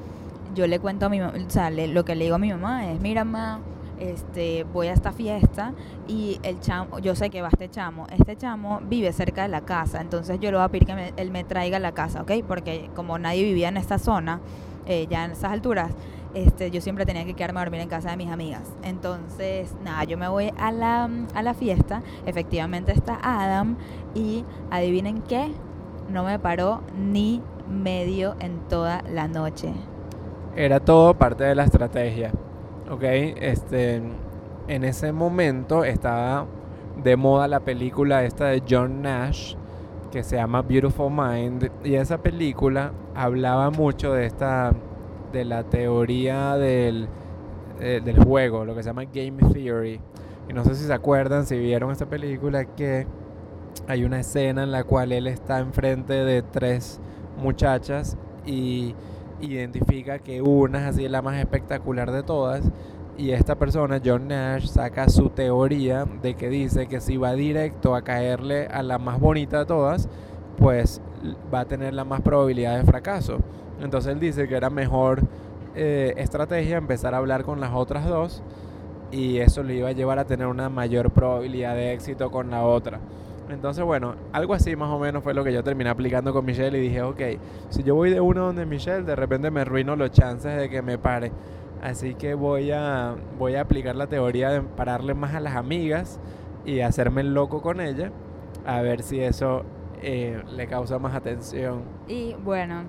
yo 0.56 0.66
le 0.66 0.80
cuento 0.80 1.06
a 1.06 1.10
mi 1.10 1.20
mamá, 1.20 1.34
o 1.48 1.50
sea, 1.52 1.70
le- 1.70 1.88
lo 1.88 2.06
que 2.06 2.16
le 2.16 2.24
digo 2.24 2.38
a 2.38 2.40
mi 2.40 2.50
mamá 2.50 2.92
es, 2.92 3.00
mira, 3.02 3.24
mamá, 3.24 3.60
este, 4.00 4.64
voy 4.64 4.88
a 4.88 4.94
esta 4.94 5.12
fiesta 5.12 5.74
y 6.08 6.40
el 6.44 6.60
chamo, 6.60 7.00
yo 7.00 7.16
sé 7.16 7.30
que 7.30 7.42
va 7.42 7.50
este 7.50 7.70
chamo, 7.70 8.08
este 8.12 8.36
chamo 8.36 8.80
vive 8.90 9.12
cerca 9.14 9.44
de 9.44 9.50
la 9.50 9.62
casa, 9.62 10.02
entonces 10.02 10.40
yo 10.40 10.52
le 10.52 10.58
voy 10.58 10.66
a 10.66 10.70
pedir 10.70 10.88
que 10.88 10.96
me- 10.96 11.14
él 11.18 11.32
me 11.32 11.44
traiga 11.44 11.78
a 11.78 11.80
la 11.80 11.92
casa, 11.94 12.22
¿ok? 12.22 12.32
Porque 12.48 12.90
como 12.96 13.18
nadie 13.20 13.44
vivía 13.44 13.70
en 13.70 13.78
esta 13.78 14.00
zona, 14.00 14.40
eh, 14.86 15.08
ya 15.10 15.26
en 15.26 15.32
esas 15.32 15.52
alturas, 15.52 15.92
este, 16.34 16.72
yo 16.72 16.80
siempre 16.82 17.06
tenía 17.06 17.26
que 17.26 17.34
quedarme 17.34 17.60
a 17.60 17.64
dormir 17.64 17.82
en 17.82 17.90
casa 17.90 18.12
de 18.12 18.18
mis 18.18 18.30
amigas. 18.30 18.64
Entonces, 18.84 19.74
nada, 19.84 20.04
yo 20.04 20.18
me 20.18 20.28
voy 20.28 20.52
a 20.58 20.72
la, 20.72 21.10
a 21.34 21.42
la 21.44 21.54
fiesta, 21.54 22.02
efectivamente 22.26 22.92
está 22.92 23.20
Adam 23.22 23.78
y 24.14 24.46
adivinen 24.70 25.22
qué, 25.24 25.52
no 26.10 26.24
me 26.24 26.40
paró 26.40 26.82
ni 26.98 27.42
medio 27.68 28.36
en 28.40 28.60
toda 28.68 29.02
la 29.04 29.28
noche. 29.28 29.74
Era 30.56 30.80
todo 30.80 31.14
parte 31.18 31.44
de 31.44 31.56
la 31.56 31.64
estrategia. 31.64 32.32
¿Ok? 32.90 33.04
Este, 33.04 34.02
en 34.68 34.84
ese 34.84 35.12
momento 35.12 35.84
estaba 35.84 36.46
de 37.04 37.16
moda 37.16 37.48
la 37.48 37.60
película 37.62 38.24
esta 38.24 38.48
de 38.48 38.64
John 38.70 39.02
Nash 39.02 39.56
que 40.12 40.24
se 40.24 40.36
llama 40.38 40.62
Beautiful 40.64 41.12
Mind 41.12 41.72
y 41.84 41.96
esa 41.96 42.18
película 42.18 42.92
hablaba 43.16 43.70
mucho 43.70 44.14
de 44.14 44.26
esta 44.26 44.74
de 45.32 45.46
la 45.46 45.64
teoría 45.64 46.56
del, 46.56 47.08
eh, 47.80 48.02
del 48.04 48.24
juego, 48.24 48.66
lo 48.66 48.76
que 48.76 48.84
se 48.84 48.90
llama 48.90 49.04
Game 49.06 49.38
Theory. 49.54 50.02
Y 50.50 50.54
no 50.54 50.64
sé 50.64 50.74
si 50.74 50.86
se 50.86 50.94
acuerdan, 50.94 51.46
si 51.46 51.58
vieron 51.60 51.92
esta 51.92 52.08
película, 52.08 52.66
que 52.66 53.06
hay 53.88 54.04
una 54.04 54.20
escena 54.20 54.64
en 54.64 54.72
la 54.72 54.84
cual 54.84 55.12
él 55.12 55.28
está 55.28 55.60
enfrente 55.60 56.14
de 56.14 56.42
tres 56.42 57.00
muchachas 57.38 58.18
y 58.46 58.96
identifica 59.42 60.20
que 60.20 60.42
una 60.42 60.80
es 60.80 60.96
así 60.96 61.08
la 61.08 61.22
más 61.22 61.38
espectacular 61.38 62.12
de 62.12 62.24
todas 62.24 62.64
y 63.20 63.32
esta 63.32 63.56
persona, 63.56 64.00
John 64.04 64.30
Nash, 64.30 64.68
saca 64.68 65.10
su 65.10 65.30
teoría 65.30 66.06
de 66.22 66.36
que 66.36 66.48
dice 66.48 66.88
que 66.88 67.02
si 67.02 67.18
va 67.18 67.34
directo 67.34 67.94
a 67.94 68.02
caerle 68.02 68.68
a 68.68 68.82
la 68.82 68.98
más 68.98 69.20
bonita 69.20 69.60
de 69.60 69.66
todas, 69.66 70.08
pues 70.58 71.02
va 71.54 71.60
a 71.60 71.66
tener 71.66 71.94
la 71.94 72.06
más 72.06 72.22
probabilidad 72.22 72.78
de 72.78 72.86
fracaso. 72.86 73.40
Entonces 73.82 74.14
él 74.14 74.22
dice 74.22 74.48
que 74.48 74.56
era 74.56 74.70
mejor 74.70 75.24
eh, 75.76 76.14
estrategia 76.16 76.78
empezar 76.78 77.14
a 77.14 77.18
hablar 77.18 77.44
con 77.44 77.60
las 77.60 77.74
otras 77.74 78.08
dos 78.08 78.42
y 79.12 79.40
eso 79.40 79.64
le 79.64 79.76
iba 79.76 79.90
a 79.90 79.92
llevar 79.92 80.18
a 80.20 80.24
tener 80.24 80.48
una 80.48 80.70
mayor 80.70 81.12
probabilidad 81.12 81.76
de 81.76 81.92
éxito 81.92 82.32
con 82.32 82.50
la 82.52 82.64
otra. 82.64 83.02
Entonces, 83.50 83.84
bueno, 83.84 84.16
algo 84.32 84.54
así 84.54 84.76
más 84.76 84.90
o 84.90 85.00
menos 85.00 85.24
fue 85.24 85.34
lo 85.34 85.44
que 85.44 85.52
yo 85.52 85.64
terminé 85.64 85.90
aplicando 85.90 86.34
con 86.34 86.46
Michelle 86.46 86.78
y 86.78 86.82
dije, 86.82 87.02
ok, 87.02 87.22
si 87.70 87.84
yo 87.84 87.96
voy 87.96 88.12
de 88.12 88.22
uno 88.22 88.46
donde 88.46 88.66
Michelle, 88.66 89.04
de 89.04 89.16
repente 89.16 89.50
me 89.50 89.62
arruino 89.62 89.96
los 89.96 90.12
chances 90.12 90.56
de 90.56 90.70
que 90.70 90.82
me 90.82 90.98
pare. 90.98 91.32
Así 91.82 92.16
que 92.16 92.34
voy 92.34 92.72
a, 92.72 93.16
voy 93.38 93.56
a 93.56 93.62
aplicar 93.62 93.96
la 93.96 94.08
teoría 94.08 94.50
de 94.50 94.62
pararle 94.62 95.14
más 95.14 95.34
a 95.34 95.40
las 95.40 95.56
amigas 95.56 96.20
y 96.66 96.82
hacerme 96.82 97.22
el 97.22 97.34
loco 97.34 97.62
con 97.62 97.82
ella, 97.82 98.12
a 98.66 98.82
ver 98.82 99.02
si 99.02 99.22
eso 99.22 99.64
eh, 100.02 100.44
le 100.56 100.68
causa 100.68 101.00
más 101.00 101.16
atención. 101.16 101.84
Y 102.08 102.36
bueno, 102.44 102.84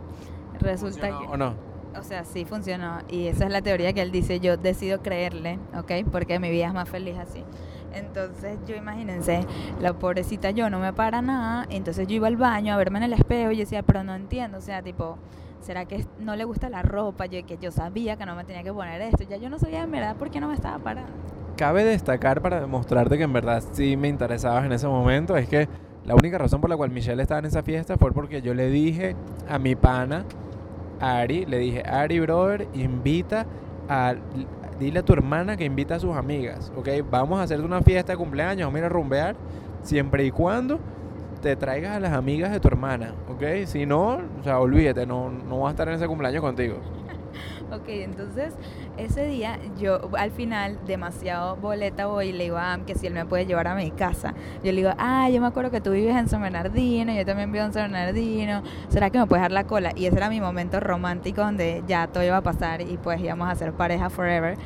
resulta 0.59 1.09
¿Funcionó 1.09 1.21
que... 1.21 1.35
¿O 1.35 1.37
no? 1.37 1.71
O 1.99 2.03
sea, 2.03 2.25
sí 2.25 2.45
funcionó. 2.45 2.99
Y 3.09 3.27
esa 3.27 3.47
es 3.47 3.51
la 3.51 3.63
teoría 3.63 3.93
que 3.93 4.01
él 4.01 4.13
dice. 4.13 4.39
Yo 4.39 4.57
decido 4.57 5.03
creerle, 5.03 5.59
¿ok? 5.77 6.09
Porque 6.11 6.39
mi 6.39 6.51
vida 6.51 6.69
es 6.69 6.75
más 6.75 6.89
feliz 6.89 7.17
así. 7.19 7.45
Entonces, 7.93 8.59
yo 8.67 8.77
imagínense, 8.77 9.47
la 9.81 9.93
pobrecita 9.93 10.51
yo 10.51 10.71
no 10.71 10.79
me 10.79 10.93
para 10.93 11.23
nada. 11.23 11.67
Entonces, 11.71 12.07
yo 12.07 12.17
iba 12.17 12.29
al 12.29 12.37
baño 12.37 12.75
a 12.75 12.77
verme 12.77 12.99
en 12.99 13.05
el 13.05 13.13
espejo 13.13 13.51
y 13.51 13.57
yo 13.57 13.61
decía, 13.61 13.83
pero 13.83 14.05
no 14.05 14.15
entiendo. 14.15 14.59
O 14.59 14.61
sea, 14.61 14.83
tipo, 14.83 15.19
¿será 15.61 15.85
que 15.87 16.07
no 16.19 16.37
le 16.37 16.45
gusta 16.45 16.69
la 16.69 16.83
ropa? 16.83 17.27
Yo 17.27 17.45
que 17.45 17.59
yo 17.59 17.71
sabía 17.71 18.17
que 18.17 18.27
no 18.27 18.35
me 18.35 18.45
tenía 18.45 18.63
que 18.63 18.73
poner 18.73 19.01
esto. 19.03 19.25
Ya 19.29 19.37
yo 19.37 19.51
no 19.51 19.59
sabía 19.59 19.83
en 19.83 19.91
verdad 19.91 20.17
por 20.17 20.31
qué 20.31 20.41
no 20.41 20.49
me 20.49 20.55
estaba 20.55 20.79
parando. 20.79 21.13
Cabe 21.57 21.85
destacar 21.85 22.41
para 22.41 22.61
demostrarte 22.61 23.19
que 23.19 23.25
en 23.25 23.33
verdad 23.33 23.63
sí 23.73 23.97
me 23.97 24.09
interesabas 24.09 24.65
en 24.65 24.73
ese 24.73 24.87
momento 24.89 25.37
es 25.37 25.47
que 25.49 25.69
la 26.07 26.15
única 26.15 26.39
razón 26.39 26.61
por 26.61 26.71
la 26.71 26.77
cual 26.77 26.91
Michelle 26.91 27.21
estaba 27.21 27.41
en 27.41 27.45
esa 27.47 27.63
fiesta 27.63 27.99
fue 27.99 28.13
porque 28.13 28.41
yo 28.41 28.55
le 28.55 28.71
dije 28.71 29.15
a 29.47 29.59
mi 29.59 29.77
pana 29.77 30.25
Ari, 31.01 31.47
le 31.47 31.59
dije, 31.59 31.83
Ari, 31.83 32.21
brother, 32.21 32.69
invita 32.75 33.47
a 33.89 34.15
dile 34.81 35.01
a 35.01 35.03
tu 35.05 35.13
hermana 35.13 35.57
que 35.57 35.65
invita 35.65 35.97
a 35.97 36.01
sus 36.01 36.17
amigas, 36.17 36.73
¿ok? 36.75 36.89
Vamos 37.09 37.39
a 37.39 37.43
hacerte 37.43 37.65
una 37.65 37.83
fiesta 37.83 38.15
de 38.15 38.19
cumpleaños, 38.19 38.67
vamos 38.67 38.77
a 38.77 38.79
ir 38.79 38.85
a 38.87 38.89
rumbear, 38.89 39.37
siempre 39.83 40.25
y 40.25 40.31
cuando 40.31 40.81
te 41.43 41.55
traigas 41.55 41.97
a 41.97 42.01
las 42.01 42.13
amigas 42.13 42.51
de 42.51 42.61
tu 42.61 42.69
hermana, 42.69 43.15
¿ok? 43.29 43.67
Si 43.67 43.87
no, 43.87 44.21
o 44.41 44.43
sea, 44.43 44.59
olvídate, 44.59 45.07
no, 45.07 45.31
no 45.31 45.61
va 45.61 45.69
a 45.69 45.71
estar 45.73 45.87
en 45.89 45.95
ese 45.95 46.07
cumpleaños 46.07 46.41
contigo. 46.41 46.77
Ok, 47.73 47.85
entonces 47.89 48.53
ese 48.97 49.27
día 49.27 49.59
yo 49.79 50.11
al 50.19 50.33
final 50.33 50.79
demasiado 50.87 51.55
boleta 51.57 52.07
voy 52.07 52.29
y 52.29 52.33
le 52.33 52.45
digo 52.45 52.57
a 52.57 52.73
Am 52.73 52.85
que 52.85 52.97
si 52.97 53.07
él 53.07 53.15
me 53.15 53.25
puede 53.25 53.47
llevar 53.47 53.69
a 53.69 53.77
mi 53.77 53.93
casa. 53.93 54.35
Yo 54.65 54.73
le 54.73 54.79
digo, 54.79 54.91
ah, 54.99 55.31
yo 55.31 55.41
me 55.41 55.47
acuerdo 55.47 55.71
que 55.71 55.81
tú 55.81 55.93
vives 55.93 56.17
en 56.17 56.29
San 56.29 56.43
Bernardino, 56.43 57.13
yo 57.13 57.25
también 57.25 57.53
vivo 57.53 57.65
en 57.65 57.73
San 57.73 57.93
Bernardino, 57.93 58.63
¿será 58.89 59.11
que 59.11 59.19
me 59.19 59.27
puedes 59.27 59.43
dar 59.43 59.53
la 59.53 59.65
cola? 59.65 59.93
Y 59.95 60.07
ese 60.07 60.17
era 60.17 60.29
mi 60.29 60.41
momento 60.41 60.81
romántico 60.81 61.43
donde 61.43 61.85
ya 61.87 62.09
todo 62.09 62.25
iba 62.25 62.39
a 62.39 62.43
pasar 62.43 62.81
y 62.81 62.97
pues 62.97 63.21
íbamos 63.21 63.49
a 63.49 63.55
ser 63.55 63.73
pareja 63.73 64.11
forever. 64.11 64.57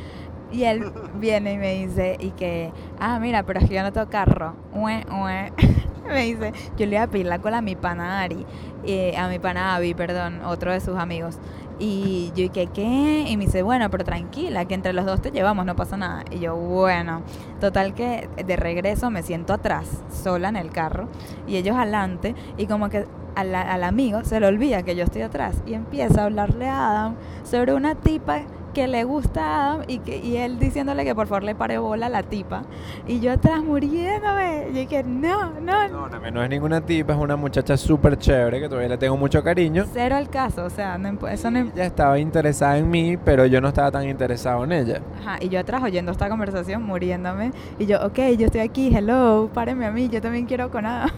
Y 0.51 0.65
él 0.65 0.91
viene 1.21 1.53
y 1.53 1.59
me 1.59 1.75
dice, 1.75 2.17
y 2.19 2.31
que, 2.31 2.73
ah, 2.99 3.19
mira, 3.19 3.43
pero 3.43 3.61
es 3.61 3.69
que 3.69 3.75
yo 3.75 3.83
no 3.83 3.93
tengo 3.93 4.09
carro. 4.09 4.55
Ue, 4.73 5.05
ue. 5.11 5.53
me 6.07 6.25
dice, 6.25 6.53
yo 6.77 6.87
le 6.87 6.97
iba 6.97 7.03
a 7.03 7.07
pedir 7.07 7.27
la 7.27 7.39
cola 7.39 7.59
a 7.59 7.63
mi 7.63 7.77
pana 7.77 8.21
Ari, 8.21 8.47
eh, 8.87 9.17
a 9.17 9.29
mi 9.29 9.39
pana 9.39 9.75
Abby, 9.75 9.95
perdón, 9.95 10.41
otro 10.45 10.73
de 10.73 10.81
sus 10.81 10.97
amigos. 10.97 11.39
Y 11.79 12.29
yo 12.37 12.49
dije, 12.49 12.69
¿qué? 12.73 13.27
Y 13.29 13.37
me 13.37 13.47
dice, 13.47 13.63
bueno, 13.63 13.91
pero 13.91 14.05
tranquila, 14.05 14.65
que 14.65 14.75
entre 14.75 14.93
los 14.93 15.05
dos 15.05 15.21
te 15.21 15.33
llevamos, 15.33 15.67
no 15.67 15.75
pasa 15.75 15.97
nada. 15.97 16.25
Y 16.31 16.39
yo, 16.39 16.55
bueno, 16.55 17.23
total 17.61 17.95
que 17.95 18.29
de 18.45 18.57
regreso 18.57 19.11
me 19.11 19.23
siento 19.23 19.53
atrás, 19.53 19.89
sola 20.23 20.49
en 20.49 20.57
el 20.57 20.71
carro, 20.71 21.09
y 21.47 21.57
ellos 21.57 21.77
adelante, 21.77 22.35
y 22.57 22.67
como 22.67 22.91
que 22.91 23.07
al, 23.35 23.55
al 23.55 23.83
amigo 23.83 24.23
se 24.25 24.39
le 24.39 24.47
olvida 24.47 24.85
que 24.85 24.95
yo 24.95 25.05
estoy 25.05 25.23
atrás, 25.23 25.63
y 25.67 25.75
empieza 25.75 26.23
a 26.23 26.25
hablarle 26.27 26.69
a 26.69 26.91
Adam 26.91 27.15
sobre 27.43 27.75
una 27.75 27.97
tipa 27.97 28.43
que 28.75 28.87
le 28.89 29.05
gusta 29.05 29.41
a 29.43 29.65
Adam 29.73 29.83
y, 29.89 29.99
que, 30.01 30.19
y 30.19 30.37
él 30.37 30.59
diciéndole 30.59 31.05
que 31.05 31.15
por 31.15 31.27
favor 31.27 31.45
le 31.45 31.55
pare 31.55 31.79
bola 31.79 32.07
a 32.07 32.09
la 32.11 32.23
tipa. 32.23 32.63
Y 33.07 33.21
yo 33.21 33.33
atrás 33.33 33.63
muriéndome. 33.63 34.67
Y 34.71 34.73
dije, 34.73 35.03
no, 35.03 35.53
no. 35.61 35.89
No, 35.89 36.09
no, 36.31 36.43
es 36.43 36.51
ninguna 36.51 36.81
tipa, 36.83 37.15
es 37.15 37.19
una 37.19 37.37
muchacha 37.37 37.77
súper 37.77 38.19
chévere 38.19 38.61
que 38.61 38.69
todavía 38.69 38.89
le 38.91 38.99
tengo 38.99 39.17
mucho 39.17 39.43
cariño. 39.43 39.87
Cero 39.93 40.17
al 40.17 40.29
caso, 40.29 40.65
o 40.65 40.71
sea, 40.71 40.99
no, 40.99 41.09
imp- 41.09 41.31
eso 41.33 41.51
no... 41.51 41.61
Ella 41.61 41.87
estaba 41.87 42.19
interesada 42.19 42.77
en 42.77 42.91
mí, 42.91 43.17
pero 43.17 43.47
yo 43.47 43.61
no 43.61 43.69
estaba 43.69 43.91
tan 43.91 44.07
interesado 44.09 44.65
en 44.65 44.73
ella. 44.73 45.01
Ajá, 45.21 45.39
y 45.41 45.49
yo 45.49 45.61
atrás 45.61 45.83
oyendo 45.83 46.13
esta 46.13 46.29
conversación, 46.29 46.83
muriéndome. 46.83 47.53
Y 47.79 47.87
yo, 47.87 48.05
ok, 48.05 48.19
yo 48.37 48.47
estoy 48.47 48.61
aquí, 48.61 48.95
hello, 48.95 49.49
párenme 49.55 49.87
a 49.87 49.91
mí, 49.93 50.09
yo 50.09 50.21
también 50.21 50.47
quiero 50.47 50.71
con 50.71 50.85
Adam. 50.85 51.11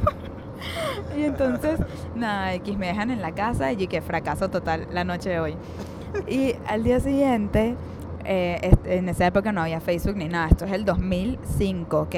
y 1.17 1.23
entonces, 1.25 1.81
nada, 2.15 2.55
X 2.55 2.77
me 2.77 2.87
dejan 2.89 3.11
en 3.11 3.23
la 3.23 3.33
casa 3.33 3.73
y 3.73 3.87
que 3.87 4.01
fracaso 4.03 4.51
total 4.51 4.87
la 4.93 5.05
noche 5.05 5.31
de 5.31 5.41
hoy. 5.41 5.55
Y 6.29 6.55
al 6.67 6.83
día 6.85 7.01
siguiente, 7.01 7.77
eh, 8.25 8.73
en 8.85 9.09
esa 9.09 9.27
época 9.27 9.53
no 9.53 9.63
había 9.63 9.81
Facebook 9.81 10.17
ni 10.17 10.29
nada, 10.29 10.49
esto 10.49 10.65
es 10.65 10.73
el 10.73 10.85
2005, 10.85 12.01
¿ok? 12.01 12.15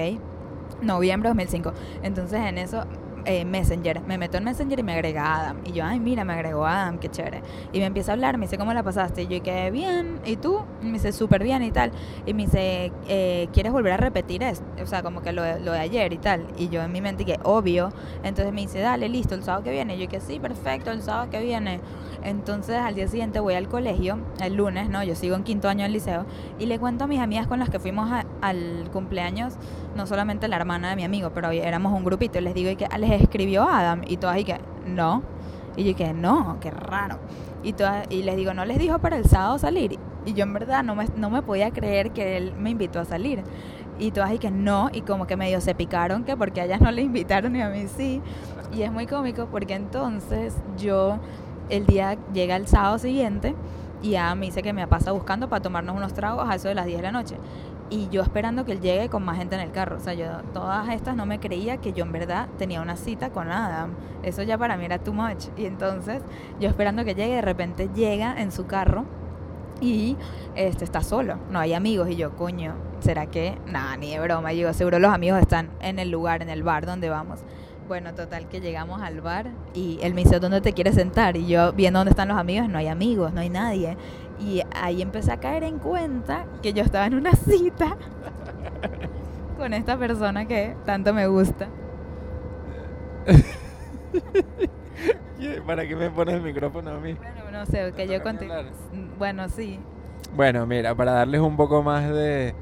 Noviembre 0.82 1.28
2005. 1.28 1.72
Entonces 2.02 2.40
en 2.40 2.58
eso, 2.58 2.84
eh, 3.28 3.44
Messenger, 3.44 4.00
me 4.00 4.16
meto 4.16 4.38
en 4.38 4.44
Messenger 4.44 4.78
y 4.78 4.82
me 4.82 4.94
agrega 4.94 5.36
Adam. 5.36 5.58
Y 5.64 5.72
yo, 5.72 5.84
ay, 5.84 6.00
mira, 6.00 6.24
me 6.24 6.32
agregó 6.32 6.64
Adam, 6.66 6.98
qué 6.98 7.10
chévere. 7.10 7.42
Y 7.74 7.78
me 7.78 7.84
empieza 7.84 8.12
a 8.12 8.14
hablar, 8.14 8.38
me 8.38 8.46
dice, 8.46 8.56
¿cómo 8.56 8.72
la 8.72 8.82
pasaste? 8.82 9.22
Y 9.22 9.26
yo, 9.26 9.42
que 9.42 9.70
bien, 9.70 10.18
¿y 10.24 10.36
tú? 10.36 10.60
Y 10.82 10.86
me 10.86 10.92
dice, 10.94 11.12
súper 11.12 11.42
bien 11.44 11.62
y 11.62 11.70
tal. 11.70 11.92
Y 12.24 12.32
me 12.32 12.46
dice, 12.46 12.90
eh, 13.06 13.48
¿quieres 13.52 13.70
volver 13.72 13.92
a 13.92 13.96
repetir 13.98 14.42
esto? 14.42 14.64
O 14.82 14.86
sea, 14.86 15.02
como 15.02 15.20
que 15.20 15.32
lo, 15.32 15.42
lo 15.58 15.72
de 15.72 15.78
ayer 15.78 16.12
y 16.14 16.18
tal. 16.18 16.46
Y 16.56 16.68
yo 16.70 16.82
en 16.82 16.90
mi 16.90 17.00
mente, 17.02 17.24
que 17.26 17.38
obvio. 17.44 17.90
Entonces 18.24 18.52
me 18.54 18.62
dice, 18.62 18.80
dale, 18.80 19.08
listo, 19.10 19.34
el 19.34 19.42
sábado 19.44 19.62
que 19.62 19.70
viene. 19.72 19.96
Y 19.96 20.00
yo, 20.00 20.08
que 20.08 20.20
sí, 20.20 20.38
perfecto, 20.40 20.90
el 20.90 21.02
sábado 21.02 21.28
que 21.30 21.40
viene. 21.42 21.80
Entonces 22.24 22.76
al 22.76 22.94
día 22.94 23.06
siguiente 23.08 23.40
voy 23.40 23.54
al 23.54 23.68
colegio, 23.68 24.18
el 24.40 24.54
lunes, 24.54 24.88
¿no? 24.88 25.04
Yo 25.04 25.14
sigo 25.14 25.36
en 25.36 25.44
quinto 25.44 25.68
año 25.68 25.82
del 25.84 25.92
liceo. 25.92 26.24
Y 26.58 26.66
le 26.66 26.78
cuento 26.78 27.04
a 27.04 27.06
mis 27.06 27.20
amigas 27.20 27.46
con 27.46 27.58
las 27.58 27.68
que 27.70 27.78
fuimos 27.78 28.10
a- 28.10 28.24
al 28.40 28.88
cumpleaños, 28.92 29.54
no 29.96 30.06
solamente 30.06 30.48
la 30.48 30.56
hermana 30.56 30.90
de 30.90 30.96
mi 30.96 31.04
amigo, 31.04 31.30
pero 31.34 31.50
éramos 31.50 31.92
un 31.92 32.04
grupito. 32.04 32.38
Y 32.38 32.42
les 32.42 32.54
digo, 32.54 32.70
y 32.70 32.76
que 32.76 32.86
"Ah, 32.90 32.98
les 32.98 33.20
escribió 33.20 33.68
Adam. 33.68 34.02
Y 34.06 34.16
todas, 34.16 34.38
y 34.38 34.44
que, 34.44 34.58
no. 34.86 35.22
Y 35.76 35.84
yo, 35.84 35.96
que 35.96 36.12
no, 36.12 36.58
qué 36.60 36.70
raro. 36.70 37.18
Y, 37.62 37.72
todas, 37.72 38.06
y 38.10 38.22
les 38.22 38.36
digo, 38.36 38.54
¿no 38.54 38.64
les 38.64 38.78
dijo 38.78 38.98
para 38.98 39.16
el 39.16 39.24
sábado 39.24 39.58
salir? 39.58 39.98
Y 40.26 40.34
yo 40.34 40.42
en 40.44 40.52
verdad 40.52 40.82
no 40.82 40.94
me, 40.94 41.06
no 41.16 41.30
me 41.30 41.42
podía 41.42 41.70
creer 41.70 42.10
que 42.10 42.36
él 42.36 42.52
me 42.58 42.70
invitó 42.70 43.00
a 43.00 43.04
salir. 43.04 43.42
Y 43.98 44.12
todas 44.12 44.32
y 44.32 44.38
que 44.38 44.50
no, 44.50 44.90
y 44.92 45.00
como 45.02 45.26
que 45.26 45.36
medio 45.36 45.60
se 45.60 45.74
picaron 45.74 46.24
que 46.24 46.36
porque 46.36 46.60
a 46.60 46.64
ellas 46.66 46.80
no 46.80 46.90
le 46.92 47.02
invitaron 47.02 47.56
y 47.56 47.62
a 47.62 47.68
mí 47.68 47.86
sí. 47.88 48.20
Y 48.72 48.82
es 48.82 48.92
muy 48.92 49.06
cómico 49.06 49.46
porque 49.50 49.74
entonces 49.74 50.54
yo, 50.76 51.18
el 51.68 51.86
día 51.86 52.16
llega 52.32 52.56
el 52.56 52.66
sábado 52.68 52.98
siguiente 52.98 53.54
y 54.02 54.10
ya 54.10 54.34
me 54.34 54.46
dice 54.46 54.62
que 54.62 54.72
me 54.72 54.86
pasa 54.86 55.12
buscando 55.12 55.48
para 55.48 55.62
tomarnos 55.62 55.96
unos 55.96 56.14
tragos 56.14 56.48
a 56.48 56.54
eso 56.54 56.68
de 56.68 56.74
las 56.74 56.86
10 56.86 56.98
de 56.98 57.02
la 57.02 57.12
noche. 57.12 57.36
Y 57.90 58.08
yo 58.10 58.22
esperando 58.22 58.64
que 58.64 58.72
él 58.72 58.80
llegue 58.80 59.08
con 59.08 59.24
más 59.24 59.38
gente 59.38 59.54
en 59.54 59.62
el 59.62 59.72
carro. 59.72 59.96
O 59.96 60.00
sea, 60.00 60.12
yo 60.12 60.26
todas 60.52 60.88
estas 60.90 61.16
no 61.16 61.24
me 61.24 61.40
creía 61.40 61.78
que 61.78 61.92
yo 61.92 62.04
en 62.04 62.12
verdad 62.12 62.48
tenía 62.58 62.82
una 62.82 62.96
cita 62.96 63.30
con 63.30 63.50
Adam. 63.50 63.92
Eso 64.22 64.42
ya 64.42 64.58
para 64.58 64.76
mí 64.76 64.84
era 64.84 64.98
too 64.98 65.14
much. 65.14 65.46
Y 65.56 65.64
entonces 65.64 66.22
yo 66.60 66.68
esperando 66.68 67.04
que 67.04 67.14
llegue, 67.14 67.36
de 67.36 67.42
repente 67.42 67.88
llega 67.94 68.40
en 68.40 68.52
su 68.52 68.66
carro 68.66 69.06
y 69.80 70.16
este 70.56 70.84
está 70.84 71.02
solo, 71.02 71.38
no 71.50 71.60
hay 71.60 71.72
amigos 71.72 72.10
y 72.10 72.16
yo, 72.16 72.34
coño, 72.36 72.74
¿será 73.00 73.26
que? 73.26 73.56
Nada, 73.66 73.96
ni 73.96 74.10
de 74.10 74.20
broma, 74.20 74.52
y 74.52 74.56
digo, 74.56 74.72
seguro 74.72 74.98
los 74.98 75.12
amigos 75.12 75.40
están 75.40 75.70
en 75.80 75.98
el 75.98 76.10
lugar, 76.10 76.42
en 76.42 76.50
el 76.50 76.62
bar 76.62 76.84
donde 76.84 77.08
vamos. 77.08 77.40
Bueno, 77.88 78.14
total 78.14 78.48
que 78.48 78.60
llegamos 78.60 79.00
al 79.00 79.22
bar 79.22 79.46
y 79.72 79.98
él 80.02 80.12
me 80.12 80.22
dice, 80.22 80.38
¿dónde 80.38 80.60
te 80.60 80.74
quieres 80.74 80.94
sentar? 80.94 81.38
Y 81.38 81.46
yo 81.46 81.72
viendo 81.72 81.98
dónde 81.98 82.10
están 82.10 82.28
los 82.28 82.36
amigos, 82.36 82.68
no 82.68 82.76
hay 82.76 82.86
amigos, 82.86 83.32
no 83.32 83.40
hay 83.40 83.48
nadie. 83.48 83.96
Y 84.38 84.62
ahí 84.74 85.00
empecé 85.00 85.32
a 85.32 85.40
caer 85.40 85.64
en 85.64 85.78
cuenta 85.78 86.44
que 86.62 86.74
yo 86.74 86.82
estaba 86.82 87.06
en 87.06 87.14
una 87.14 87.32
cita 87.48 87.96
con 89.56 89.72
esta 89.72 89.96
persona 89.96 90.46
que 90.46 90.76
tanto 90.84 91.14
me 91.14 91.26
gusta. 91.28 91.66
¿Para 95.66 95.88
qué 95.88 95.96
me 95.96 96.10
pones 96.10 96.34
el 96.34 96.42
micrófono 96.42 96.90
a 96.90 97.00
mí? 97.00 97.14
Bueno, 97.14 97.58
no 97.58 97.64
sé, 97.64 97.92
que 97.96 98.06
yo 98.06 98.16
hablar. 98.16 98.66
Bueno, 99.18 99.48
sí. 99.48 99.80
Bueno, 100.36 100.66
mira, 100.66 100.94
para 100.94 101.12
darles 101.12 101.40
un 101.40 101.56
poco 101.56 101.82
más 101.82 102.06
de 102.10 102.54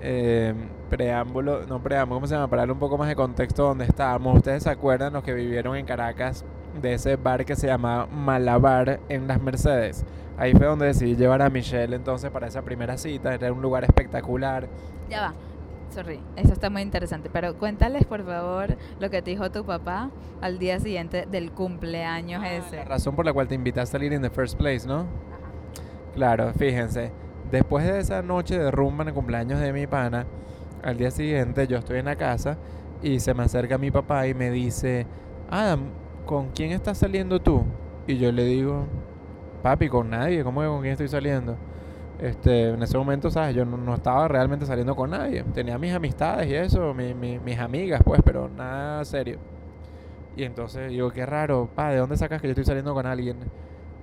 eh, 0.00 0.52
preámbulo, 0.96 1.66
no 1.66 1.82
preámbulo, 1.82 2.18
¿cómo 2.18 2.26
se 2.28 2.34
llama? 2.34 2.48
Para 2.48 2.62
darle 2.62 2.72
un 2.74 2.78
poco 2.78 2.96
más 2.96 3.08
de 3.08 3.16
contexto 3.16 3.64
donde 3.64 3.84
estábamos. 3.84 4.36
Ustedes 4.36 4.62
se 4.62 4.70
acuerdan 4.70 5.12
los 5.12 5.24
que 5.24 5.34
vivieron 5.34 5.76
en 5.76 5.84
Caracas 5.84 6.44
de 6.80 6.94
ese 6.94 7.16
bar 7.16 7.44
que 7.44 7.56
se 7.56 7.66
llamaba 7.66 8.06
Malabar 8.06 9.00
en 9.08 9.26
las 9.26 9.42
Mercedes. 9.42 10.04
Ahí 10.38 10.52
fue 10.52 10.66
donde 10.66 10.86
decidí 10.86 11.16
llevar 11.16 11.42
a 11.42 11.50
Michelle 11.50 11.96
entonces 11.96 12.30
para 12.30 12.46
esa 12.46 12.62
primera 12.62 12.96
cita. 12.96 13.34
Era 13.34 13.52
un 13.52 13.60
lugar 13.60 13.82
espectacular. 13.82 14.68
Ya 15.10 15.20
va. 15.20 15.34
Sorry, 15.90 16.20
eso 16.36 16.52
está 16.52 16.70
muy 16.70 16.82
interesante. 16.82 17.28
Pero 17.32 17.56
cuéntales, 17.56 18.04
por 18.04 18.24
favor, 18.24 18.76
lo 19.00 19.10
que 19.10 19.20
te 19.20 19.32
dijo 19.32 19.50
tu 19.50 19.64
papá 19.64 20.10
al 20.40 20.60
día 20.60 20.78
siguiente 20.78 21.26
del 21.28 21.50
cumpleaños 21.50 22.44
ese. 22.44 22.76
La 22.76 22.84
razón 22.84 23.16
por 23.16 23.24
la 23.24 23.32
cual 23.32 23.48
te 23.48 23.56
invité 23.56 23.80
a 23.80 23.86
salir 23.86 24.12
in 24.12 24.22
the 24.22 24.30
first 24.30 24.56
place, 24.56 24.86
¿no? 24.86 25.06
Claro, 26.14 26.52
fíjense. 26.52 27.10
Después 27.50 27.84
de 27.84 27.98
esa 27.98 28.22
noche 28.22 28.56
de 28.58 28.70
rumba 28.70 29.02
en 29.02 29.08
el 29.08 29.14
cumpleaños 29.14 29.58
de 29.58 29.72
mi 29.72 29.88
pana, 29.88 30.26
al 30.84 30.96
día 30.98 31.10
siguiente 31.10 31.66
yo 31.66 31.78
estoy 31.78 31.98
en 31.98 32.06
la 32.06 32.16
casa 32.16 32.58
y 33.02 33.20
se 33.20 33.34
me 33.34 33.42
acerca 33.44 33.78
mi 33.78 33.90
papá 33.90 34.26
y 34.28 34.34
me 34.34 34.50
dice, 34.50 35.06
Adam, 35.50 35.80
¿con 36.26 36.50
quién 36.50 36.72
estás 36.72 36.98
saliendo 36.98 37.40
tú? 37.40 37.64
Y 38.06 38.18
yo 38.18 38.32
le 38.32 38.44
digo, 38.44 38.86
papi, 39.62 39.88
con 39.88 40.10
nadie, 40.10 40.44
¿cómo 40.44 40.60
que 40.62 40.66
con 40.68 40.80
quién 40.80 40.92
estoy 40.92 41.08
saliendo? 41.08 41.56
Este, 42.18 42.70
en 42.70 42.82
ese 42.82 42.96
momento, 42.98 43.30
¿sabes? 43.30 43.54
Yo 43.56 43.64
no, 43.64 43.76
no 43.76 43.94
estaba 43.94 44.28
realmente 44.28 44.66
saliendo 44.66 44.94
con 44.96 45.10
nadie. 45.10 45.42
Tenía 45.54 45.78
mis 45.78 45.92
amistades 45.92 46.48
y 46.48 46.54
eso, 46.54 46.94
mi- 46.94 47.14
mi- 47.14 47.38
mis 47.40 47.58
amigas, 47.58 48.02
pues, 48.04 48.20
pero 48.24 48.48
nada 48.48 49.04
serio. 49.04 49.38
Y 50.36 50.44
entonces 50.44 50.90
digo, 50.90 51.10
qué 51.10 51.26
raro, 51.26 51.68
pa, 51.74 51.90
¿de 51.90 51.98
dónde 51.98 52.16
sacas 52.16 52.40
que 52.40 52.48
yo 52.48 52.52
estoy 52.52 52.64
saliendo 52.64 52.94
con 52.94 53.06
alguien? 53.06 53.38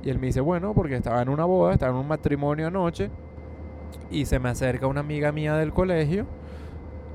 Y 0.04 0.10
él 0.10 0.20
me 0.20 0.28
dice, 0.28 0.42
bueno, 0.42 0.74
porque 0.74 0.96
estaba 0.96 1.22
en 1.22 1.30
una 1.30 1.46
boda, 1.46 1.74
estaba 1.74 1.92
en 1.94 2.00
un 2.00 2.08
matrimonio 2.08 2.68
anoche, 2.68 3.12
y 4.10 4.26
se 4.26 4.40
me 4.40 4.50
acerca 4.50 4.88
una 4.88 5.00
amiga 5.02 5.32
mía 5.32 5.56
del 5.56 5.74
colegio 5.74 6.26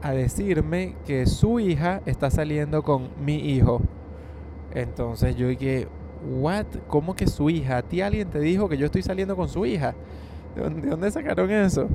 a 0.02 0.12
decirme 0.12 0.96
que 1.06 1.26
su 1.26 1.60
hija 1.60 2.02
está 2.06 2.30
saliendo 2.30 2.82
con 2.82 3.08
mi 3.24 3.36
hijo. 3.36 3.80
Entonces 4.74 5.36
yo 5.36 5.48
dije, 5.48 5.88
¿what? 6.38 6.66
¿Cómo 6.88 7.14
que 7.14 7.26
su 7.26 7.50
hija? 7.50 7.78
¿A 7.78 7.82
ti 7.82 8.00
alguien 8.00 8.28
te 8.28 8.40
dijo 8.40 8.68
que 8.68 8.76
yo 8.76 8.86
estoy 8.86 9.02
saliendo 9.02 9.36
con 9.36 9.48
su 9.48 9.64
hija? 9.66 9.94
¿De 10.54 10.62
dónde, 10.62 10.82
de 10.82 10.90
dónde 10.90 11.10
sacaron 11.10 11.50
eso? 11.50 11.88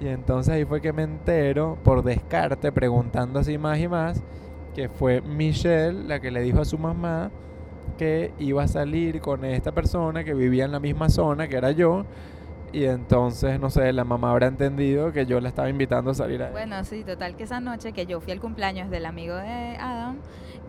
Y 0.00 0.08
entonces 0.08 0.54
ahí 0.54 0.64
fue 0.64 0.80
que 0.80 0.92
me 0.92 1.02
entero, 1.02 1.78
por 1.84 2.02
descarte, 2.02 2.72
preguntando 2.72 3.38
así 3.38 3.58
más 3.58 3.78
y 3.78 3.88
más, 3.88 4.22
que 4.74 4.88
fue 4.88 5.20
Michelle 5.20 6.04
la 6.04 6.20
que 6.20 6.30
le 6.30 6.40
dijo 6.40 6.60
a 6.60 6.64
su 6.64 6.78
mamá 6.78 7.30
que 7.98 8.32
iba 8.38 8.62
a 8.62 8.68
salir 8.68 9.20
con 9.20 9.44
esta 9.44 9.72
persona 9.72 10.24
que 10.24 10.32
vivía 10.32 10.64
en 10.64 10.72
la 10.72 10.80
misma 10.80 11.10
zona 11.10 11.48
que 11.48 11.56
era 11.56 11.70
yo 11.72 12.04
Y 12.72 12.84
entonces, 12.84 13.58
no 13.58 13.68
sé, 13.70 13.92
la 13.92 14.04
mamá 14.04 14.30
habrá 14.30 14.46
entendido 14.46 15.12
que 15.12 15.26
yo 15.26 15.40
la 15.40 15.48
estaba 15.48 15.68
invitando 15.68 16.12
a 16.12 16.14
salir 16.14 16.42
a. 16.42 16.50
Bueno, 16.50 16.84
sí, 16.84 17.02
total 17.04 17.34
que 17.36 17.44
esa 17.44 17.60
noche 17.60 17.92
que 17.92 18.06
yo 18.06 18.20
fui 18.20 18.32
al 18.32 18.40
cumpleaños 18.40 18.90
del 18.90 19.06
amigo 19.06 19.34
de 19.34 19.76
Adam, 19.76 20.18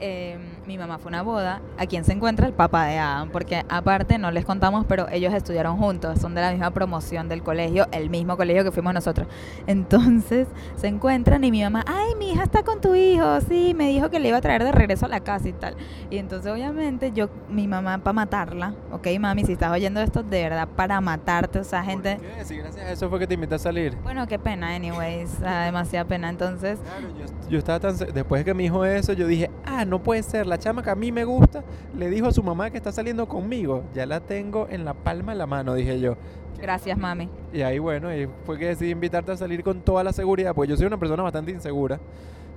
eh, 0.01 0.38
mi 0.67 0.77
mamá 0.77 0.98
fue 0.98 1.10
a 1.10 1.13
una 1.13 1.22
boda. 1.22 1.62
¿A 1.77 1.86
quién 1.86 2.03
se 2.03 2.13
encuentra 2.13 2.48
el 2.48 2.53
papá 2.53 2.86
de 2.86 2.98
Adam? 2.98 3.29
Porque 3.29 3.63
aparte 3.70 4.17
no 4.17 4.31
les 4.31 4.46
contamos, 4.46 4.86
pero 4.88 5.08
ellos 5.10 5.34
estudiaron 5.34 5.77
juntos, 5.77 6.20
son 6.20 6.36
de 6.36 6.41
la 6.41 6.51
misma 6.51 6.72
promoción 6.72 7.29
del 7.29 7.43
colegio, 7.43 7.88
el 7.91 8.10
mismo 8.10 8.36
colegio 8.38 8.63
que 8.63 8.72
fuimos 8.72 8.93
nosotros. 8.93 9.27
Entonces 9.67 10.48
se 10.75 10.88
encuentran 10.88 11.43
y 11.43 11.51
mi 11.51 11.62
mamá, 11.63 11.84
ay, 11.88 12.15
mi 12.17 12.31
hija 12.31 12.43
está 12.43 12.63
con 12.63 12.81
tu 12.81 12.96
hijo, 12.96 13.41
sí, 13.41 13.74
me 13.75 13.88
dijo 13.89 14.10
que 14.10 14.20
le 14.20 14.29
iba 14.29 14.38
a 14.38 14.41
traer 14.41 14.63
de 14.63 14.72
regreso 14.72 15.05
a 15.05 15.10
la 15.10 15.20
casa 15.20 15.48
y 15.48 15.53
tal. 15.53 15.75
Y 16.10 16.17
entonces 16.17 16.51
obviamente 16.51 17.12
yo, 17.13 17.29
mi 17.50 17.67
mamá 17.67 18.00
para 18.00 18.13
matarla, 18.13 18.74
ok, 18.91 19.08
mami, 19.20 19.46
si 19.46 19.53
estás 19.53 19.72
oyendo 19.72 20.01
esto, 20.01 20.24
de 20.24 20.43
verdad, 20.43 20.67
para 20.75 21.00
matarte, 21.01 21.60
o 21.60 21.63
sea, 21.63 21.84
gente... 21.84 22.15
¿Por 22.15 22.25
qué? 22.25 22.46
Si 22.46 22.58
gracias 22.58 22.86
a 22.86 22.91
eso 22.91 23.10
fue 23.10 23.20
que 23.20 23.27
te 23.27 23.36
invité 23.36 23.55
a 23.55 23.60
salir. 23.60 23.96
Bueno, 24.03 24.27
qué 24.27 24.39
pena, 24.39 24.75
anyways, 24.75 25.39
demasiada 25.39 26.05
pena. 26.05 26.29
Entonces, 26.29 26.79
Claro, 26.79 27.08
yo, 27.17 27.50
yo 27.50 27.58
estaba 27.60 27.79
tan... 27.79 27.96
Después 28.13 28.41
de 28.41 28.46
que 28.46 28.53
me 28.53 28.63
dijo 28.63 28.84
eso, 28.86 29.13
yo 29.13 29.27
dije, 29.27 29.50
ah, 29.65 29.86
no 29.86 29.90
puede 30.00 30.24
ser, 30.24 30.48
la 30.48 30.57
chama 30.57 30.83
que 30.83 30.89
a 30.89 30.95
mí 30.95 31.12
me 31.12 31.24
gusta 31.24 31.63
le 31.95 32.10
dijo 32.10 32.27
a 32.27 32.31
su 32.31 32.43
mamá 32.43 32.69
que 32.69 32.77
está 32.77 32.91
saliendo 32.91 33.27
conmigo. 33.27 33.83
Ya 33.93 34.05
la 34.05 34.19
tengo 34.19 34.67
en 34.69 34.86
la 34.86 34.93
palma 34.93 35.31
de 35.31 35.38
la 35.38 35.48
mano, 35.48 35.74
dije 35.74 36.00
yo. 36.00 36.15
gracias, 36.60 36.98
mami. 36.98 37.29
Y 37.53 37.62
ahí, 37.62 37.79
bueno, 37.79 38.15
y 38.15 38.27
fue 38.45 38.57
que 38.57 38.67
decidí 38.67 38.91
invitarte 38.91 39.31
a 39.31 39.38
salir 39.38 39.63
con 39.63 39.81
toda 39.81 40.03
la 40.03 40.13
seguridad, 40.13 40.53
pues 40.53 40.69
yo 40.69 40.77
soy 40.77 40.86
una 40.86 40.98
persona 40.98 41.24
bastante 41.24 41.51
insegura. 41.51 42.00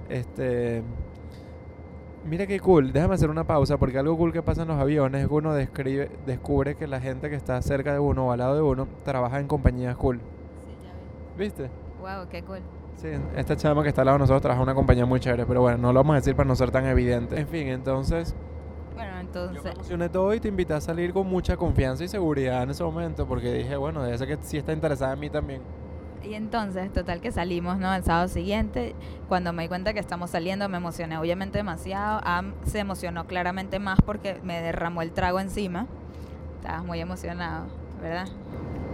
Este... 0.08 0.82
Mira 2.26 2.46
qué 2.46 2.58
cool, 2.58 2.90
déjame 2.90 3.16
hacer 3.16 3.28
una 3.28 3.44
pausa 3.44 3.76
porque 3.76 3.98
algo 3.98 4.16
cool 4.16 4.32
que 4.32 4.42
pasa 4.42 4.62
en 4.62 4.68
los 4.68 4.80
aviones 4.80 5.20
es 5.20 5.28
que 5.28 5.34
uno 5.34 5.52
describe, 5.52 6.10
descubre 6.24 6.74
que 6.74 6.86
la 6.86 6.98
gente 6.98 7.28
que 7.28 7.36
está 7.36 7.60
cerca 7.60 7.92
de 7.92 7.98
uno 7.98 8.28
o 8.28 8.32
al 8.32 8.38
lado 8.38 8.54
de 8.54 8.62
uno 8.62 8.88
trabaja 9.04 9.40
en 9.40 9.46
compañías 9.46 9.94
cool. 9.96 10.20
¿Viste? 11.36 11.68
Wow, 12.00 12.26
qué 12.30 12.42
cool. 12.42 12.60
Sí, 12.96 13.08
esta 13.34 13.56
chama 13.56 13.82
que 13.82 13.88
está 13.88 14.02
al 14.02 14.06
lado 14.06 14.16
de 14.18 14.20
nosotros 14.20 14.42
trabaja 14.42 14.60
en 14.60 14.64
una 14.64 14.74
compañía 14.74 15.04
muy 15.06 15.20
chévere, 15.20 15.46
pero 15.46 15.60
bueno, 15.60 15.78
no 15.78 15.92
lo 15.92 16.00
vamos 16.00 16.14
a 16.14 16.16
decir 16.16 16.36
para 16.36 16.46
no 16.48 16.56
ser 16.56 16.70
tan 16.70 16.86
evidente. 16.86 17.38
En 17.40 17.48
fin, 17.48 17.68
entonces 17.68 18.36
Bueno, 18.94 19.20
yo 19.50 19.62
me 19.62 19.70
entonces, 19.70 19.70
emocioné 19.70 20.08
todo 20.10 20.34
y 20.34 20.40
te 20.40 20.48
invité 20.48 20.74
a 20.74 20.80
salir 20.80 21.12
con 21.12 21.26
mucha 21.28 21.56
confianza 21.56 22.04
y 22.04 22.08
seguridad 22.08 22.62
en 22.64 22.70
ese 22.70 22.84
momento 22.84 23.26
porque 23.26 23.52
dije, 23.52 23.76
bueno, 23.76 24.02
debe 24.02 24.18
ser 24.18 24.28
que 24.28 24.38
sí 24.44 24.58
está 24.58 24.72
interesada 24.72 25.12
en 25.14 25.20
mí 25.20 25.30
también. 25.30 25.66
y 26.22 26.34
entonces, 26.34 26.90
total 26.92 27.20
que 27.20 27.32
salimos, 27.32 27.78
¿no? 27.78 27.92
El 27.94 28.02
sábado 28.02 28.28
siguiente, 28.28 28.96
cuando 29.28 29.52
me 29.52 29.64
di 29.64 29.68
cuenta 29.68 29.92
que 29.92 30.00
estamos 30.00 30.30
saliendo, 30.30 30.68
me 30.70 30.78
emocioné 30.78 31.18
obviamente 31.18 31.58
demasiado. 31.58 32.20
Am 32.24 32.56
se 32.64 32.78
emocionó 32.78 33.26
claramente 33.26 33.78
más 33.78 34.00
porque 34.02 34.40
me 34.42 34.60
derramó 34.62 35.02
el 35.02 35.12
trago 35.12 35.38
encima. 35.40 35.90
Estabas 36.56 36.84
muy 36.84 37.00
emocionado, 37.00 37.72
¿verdad? 37.98 38.28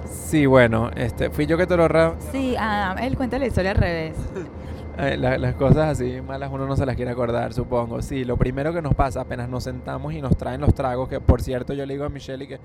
Sí, 0.08 0.46
bueno, 0.46 0.90
este, 0.96 1.30
fui 1.30 1.46
yo 1.46 1.56
que 1.56 1.66
te 1.66 1.76
lo 1.76 1.88
ra- 1.88 2.14
Sí, 2.32 2.56
Adam, 2.58 2.98
él 2.98 3.16
cuenta 3.16 3.38
la 3.38 3.46
historia 3.46 3.70
al 3.72 3.76
revés. 3.76 4.16
Eh, 4.98 5.16
la- 5.16 5.38
las 5.38 5.54
cosas 5.54 5.88
así 5.88 6.20
malas 6.20 6.50
uno 6.52 6.66
no 6.66 6.76
se 6.76 6.84
las 6.84 6.94
quiere 6.94 7.10
acordar, 7.12 7.54
supongo. 7.54 8.02
Sí, 8.02 8.24
lo 8.24 8.36
primero 8.36 8.74
que 8.74 8.82
nos 8.82 8.94
pasa 8.94 9.22
apenas 9.22 9.48
nos 9.48 9.64
sentamos 9.64 10.12
y 10.12 10.20
nos 10.20 10.36
traen 10.36 10.60
los 10.60 10.74
tragos, 10.74 11.08
que 11.08 11.20
por 11.20 11.40
cierto 11.40 11.72
yo 11.72 11.86
le 11.86 11.94
digo 11.94 12.04
a 12.04 12.10
Michelle 12.10 12.44
y 12.44 12.48
que, 12.48 12.58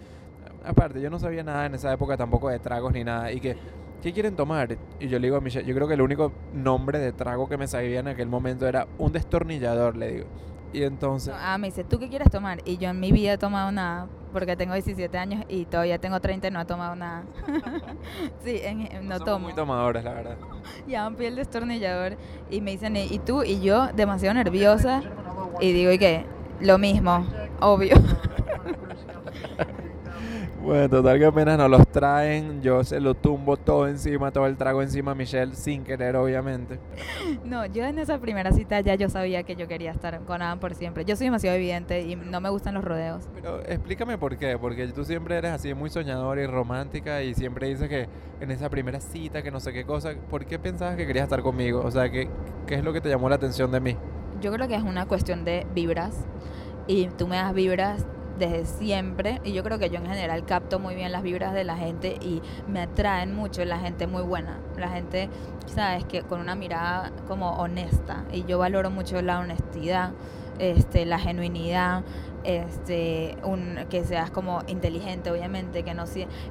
aparte, 0.66 1.00
yo 1.00 1.10
no 1.10 1.18
sabía 1.18 1.44
nada 1.44 1.66
en 1.68 1.76
esa 1.76 1.94
época 1.94 2.18
tampoco 2.18 2.50
de 2.50 2.60
tragos 2.60 2.92
ni 2.92 3.06
nada, 3.06 3.32
y 3.32 3.40
que, 3.40 3.56
¿qué 4.02 4.12
quieren 4.12 4.36
tomar? 4.36 4.76
Y 5.00 5.08
yo 5.08 5.18
le 5.18 5.28
digo 5.28 5.38
a 5.38 5.40
Michelle, 5.40 5.66
yo 5.66 5.74
creo 5.76 5.88
que 5.88 5.94
el 5.94 6.02
único 6.02 6.34
nombre 6.52 7.00
de 7.00 7.14
trago 7.14 7.48
que 7.48 7.56
me 7.58 7.68
sabía 7.68 8.02
en 8.02 8.10
aquel 8.10 8.28
momento 8.28 8.68
era 8.68 8.86
un 8.98 9.14
destornillador, 9.14 9.96
le 9.96 10.12
digo. 10.12 10.26
Y 10.74 10.84
entonces, 10.84 11.34
Ah, 11.40 11.58
me 11.58 11.68
dice, 11.68 11.86
¿tú 11.86 12.00
qué 12.00 12.10
quieres 12.10 12.30
tomar? 12.32 12.60
Y 12.66 12.78
yo 12.80 12.90
en 12.90 13.00
mi 13.00 13.14
vida 13.14 13.34
he 13.34 13.38
tomado 13.38 13.72
nada, 13.72 14.08
porque 14.36 14.58
tengo 14.58 14.74
17 14.74 15.18
años 15.18 15.46
y 15.48 15.64
todavía 15.64 15.98
tengo 15.98 16.20
30 16.20 16.50
y 16.50 16.52
no 16.52 16.60
he 16.60 16.66
tomado 16.66 16.94
nada. 16.94 17.24
sí, 18.44 18.60
en- 18.62 18.82
en- 18.82 19.08
no 19.08 19.14
somos 19.16 19.26
tomo. 19.26 19.40
muy 19.46 19.54
tomadores, 19.54 20.04
la 20.04 20.14
verdad. 20.14 20.36
Ya 20.88 21.10
pie 21.12 21.28
el 21.30 21.38
destornillador 21.38 22.18
y 22.52 22.60
me 22.60 22.72
dicen, 22.72 22.98
¿y 22.98 23.18
tú? 23.20 23.44
Y 23.44 23.62
yo, 23.62 23.88
demasiado 23.94 24.34
nerviosa, 24.34 25.02
y 25.62 25.72
digo, 25.72 25.90
¿y 25.94 25.98
qué? 25.98 26.26
Lo 26.60 26.78
mismo, 26.78 27.26
obvio. 27.62 27.96
Bueno, 30.62 30.90
total 30.90 31.20
que 31.20 31.26
apenas 31.26 31.58
nos 31.58 31.70
los 31.70 31.88
traen, 31.88 32.62
yo 32.62 32.84
se 32.84 33.00
lo 33.00 33.14
tumbo 33.14 33.58
todo 33.58 33.88
encima, 33.88 34.32
todo 34.32 34.48
el 34.48 34.58
trago 34.58 34.82
encima 34.82 35.12
a 35.12 35.16
Michelle, 35.16 35.56
sin 35.56 35.84
querer, 35.84 36.16
obviamente. 36.16 36.80
No, 37.44 37.66
yo 37.66 37.84
en 37.84 38.00
esa 38.00 38.18
primera 38.20 38.52
cita 38.52 38.80
ya 38.82 38.96
yo 38.96 39.10
sabía 39.10 39.44
que 39.44 39.56
yo 39.56 39.68
quería 39.68 39.92
estar 39.92 40.20
con 40.22 40.42
Adam 40.42 40.60
por 40.60 40.74
siempre. 40.76 41.06
Yo 41.06 41.16
soy 41.16 41.28
demasiado 41.28 41.56
evidente 41.56 42.02
y 42.02 42.16
no 42.16 42.42
me 42.42 42.50
gustan 42.50 42.74
los 42.74 42.84
rodeos. 42.84 43.28
Pero 43.34 43.62
explícame 43.62 44.18
por 44.18 44.38
qué, 44.38 44.58
porque 44.58 44.88
tú 44.88 45.06
siempre 45.06 45.38
eres 45.38 45.52
así 45.52 45.74
muy 45.74 45.90
soñadora 45.90 46.42
y 46.42 46.48
romántica 46.48 47.22
y 47.22 47.34
siempre 47.34 47.68
dices 47.68 47.88
que 47.90 48.08
en 48.40 48.52
esa 48.52 48.70
primera 48.70 49.00
cita, 49.00 49.42
que 49.42 49.52
no 49.52 49.60
sé 49.60 49.74
qué 49.74 49.86
cosa, 49.86 50.14
¿por 50.30 50.46
qué 50.46 50.60
pensabas 50.60 50.96
que 50.96 51.06
querías 51.06 51.24
estar 51.24 51.42
conmigo? 51.42 51.82
O 51.82 51.92
sea, 51.92 52.10
¿qué, 52.10 52.30
qué 52.68 52.76
es 52.76 52.84
lo 52.84 52.94
que 52.94 53.02
te 53.02 53.10
llamó 53.10 53.30
la 53.30 53.36
atención 53.36 53.72
de 53.72 53.80
mí? 53.80 53.98
Yo 54.42 54.52
creo 54.52 54.68
que 54.68 54.76
es 54.76 54.84
una 54.84 55.06
cuestión 55.06 55.46
de 55.46 55.66
vibras 55.74 56.26
y 56.88 57.08
tú 57.18 57.28
me 57.28 57.38
das 57.38 57.54
vibras 57.54 58.06
desde 58.38 58.66
siempre 58.66 59.42
y 59.44 59.54
yo 59.54 59.64
creo 59.64 59.80
que 59.80 59.90
yo 59.90 59.98
en 59.98 60.08
general 60.08 60.46
capto 60.46 60.80
muy 60.80 60.96
bien 60.96 61.12
las 61.12 61.24
vibras 61.24 61.54
de 61.54 61.64
la 61.64 61.78
gente 61.78 62.18
y 62.22 62.42
me 62.68 62.82
atraen 62.82 63.34
mucho 63.34 63.64
la 63.66 63.80
gente 63.80 64.08
muy 64.08 64.24
buena, 64.24 64.60
la 64.78 64.90
gente, 64.90 65.30
sabes, 65.68 66.06
que 66.06 66.22
con 66.22 66.40
una 66.40 66.56
mirada 66.56 67.12
como 67.28 67.52
honesta 67.54 68.26
y 68.32 68.44
yo 68.44 68.58
valoro 68.58 68.90
mucho 68.90 69.22
la 69.22 69.40
honestidad, 69.40 70.12
este, 70.60 71.06
la 71.06 71.20
genuinidad, 71.20 72.04
este, 72.44 73.38
un, 73.44 73.80
que 73.90 74.04
seas 74.04 74.30
como 74.32 74.62
inteligente, 74.68 75.32
obviamente, 75.32 75.84
que 75.84 75.94
no 75.94 76.06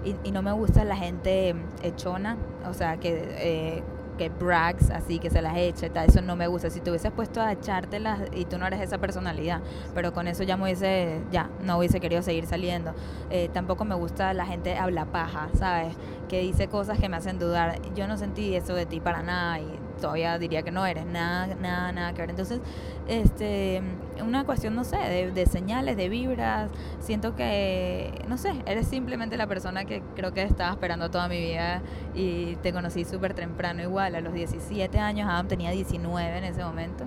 y, 0.05 0.17
y 0.25 0.33
no 0.33 0.43
me 0.43 0.53
gusta 0.53 0.85
la 0.85 0.97
gente 0.97 1.55
echona, 1.83 2.37
o 2.69 2.75
sea, 2.75 2.99
que 2.99 3.25
eh, 3.39 3.83
que 4.17 4.29
brags, 4.29 4.91
así 4.91 5.19
que 5.19 5.31
se 5.31 5.43
las 5.43 5.57
eche, 5.57 5.91
tal, 5.91 6.09
eso 6.09 6.23
no 6.23 6.37
me 6.37 6.47
gusta. 6.47 6.71
Si 6.71 6.81
te 6.81 6.91
hubieses 6.91 7.13
puesto 7.13 7.41
a 7.41 7.53
echártelas 7.53 8.21
y 8.35 8.45
tú 8.45 8.59
no 8.59 8.67
eres 8.67 8.81
esa 8.81 8.99
personalidad, 8.99 9.61
pero 9.95 10.13
con 10.13 10.29
eso 10.29 10.43
ya 10.43 10.57
me 10.57 10.65
hubiese, 10.65 11.21
ya, 11.31 11.51
no 11.63 11.79
hubiese 11.79 12.01
querido 12.01 12.23
seguir 12.23 12.47
saliendo. 12.47 12.95
Eh, 13.31 13.51
tampoco 13.53 13.85
me 13.85 13.95
gusta 13.95 14.33
la 14.35 14.47
gente 14.47 14.77
habla 14.77 15.07
paja, 15.07 15.49
¿sabes? 15.55 15.95
Que 16.29 16.41
dice 16.41 16.69
cosas 16.69 16.99
que 16.99 17.09
me 17.09 17.17
hacen 17.17 17.39
dudar. 17.39 17.81
Yo 17.95 18.07
no 18.07 18.17
sentí 18.17 18.55
eso 18.55 18.75
de 18.75 18.87
ti 18.87 19.01
para 19.01 19.23
nada 19.23 19.61
y 19.61 19.84
todavía 20.01 20.39
diría 20.39 20.63
que 20.63 20.71
no 20.71 20.85
eres 20.87 21.07
nada, 21.07 21.55
nada, 21.55 21.93
nada 21.93 22.13
que 22.13 22.23
ver. 22.23 22.31
Entonces, 22.31 22.61
este, 23.09 23.83
una 24.23 24.45
cuestión, 24.45 24.75
no 24.75 24.85
sé, 24.85 24.97
de, 24.97 25.31
de 25.31 25.47
señales, 25.47 25.97
de 25.97 26.09
vibras. 26.09 26.71
Siento 27.01 27.35
que, 27.37 28.25
no 28.29 28.39
sé, 28.39 28.53
eres 28.67 28.89
simplemente 28.89 29.37
la 29.37 29.47
persona 29.47 29.85
que 29.85 30.03
creo 30.15 30.33
que 30.33 30.43
estaba 30.43 30.71
esperando 30.71 31.11
toda 31.11 31.29
mi 31.29 31.41
vida 31.41 31.83
y 32.15 32.57
te 32.57 32.73
conocí 32.73 33.05
súper 33.05 33.35
temprano 33.35 33.83
igual, 33.83 34.15
a 34.15 34.21
los 34.21 34.33
17 34.33 34.99
años, 34.99 35.29
Adam 35.29 35.49
tenía 35.49 35.71
19 35.71 36.39
en 36.39 36.45
ese 36.45 36.65
momento. 36.65 37.05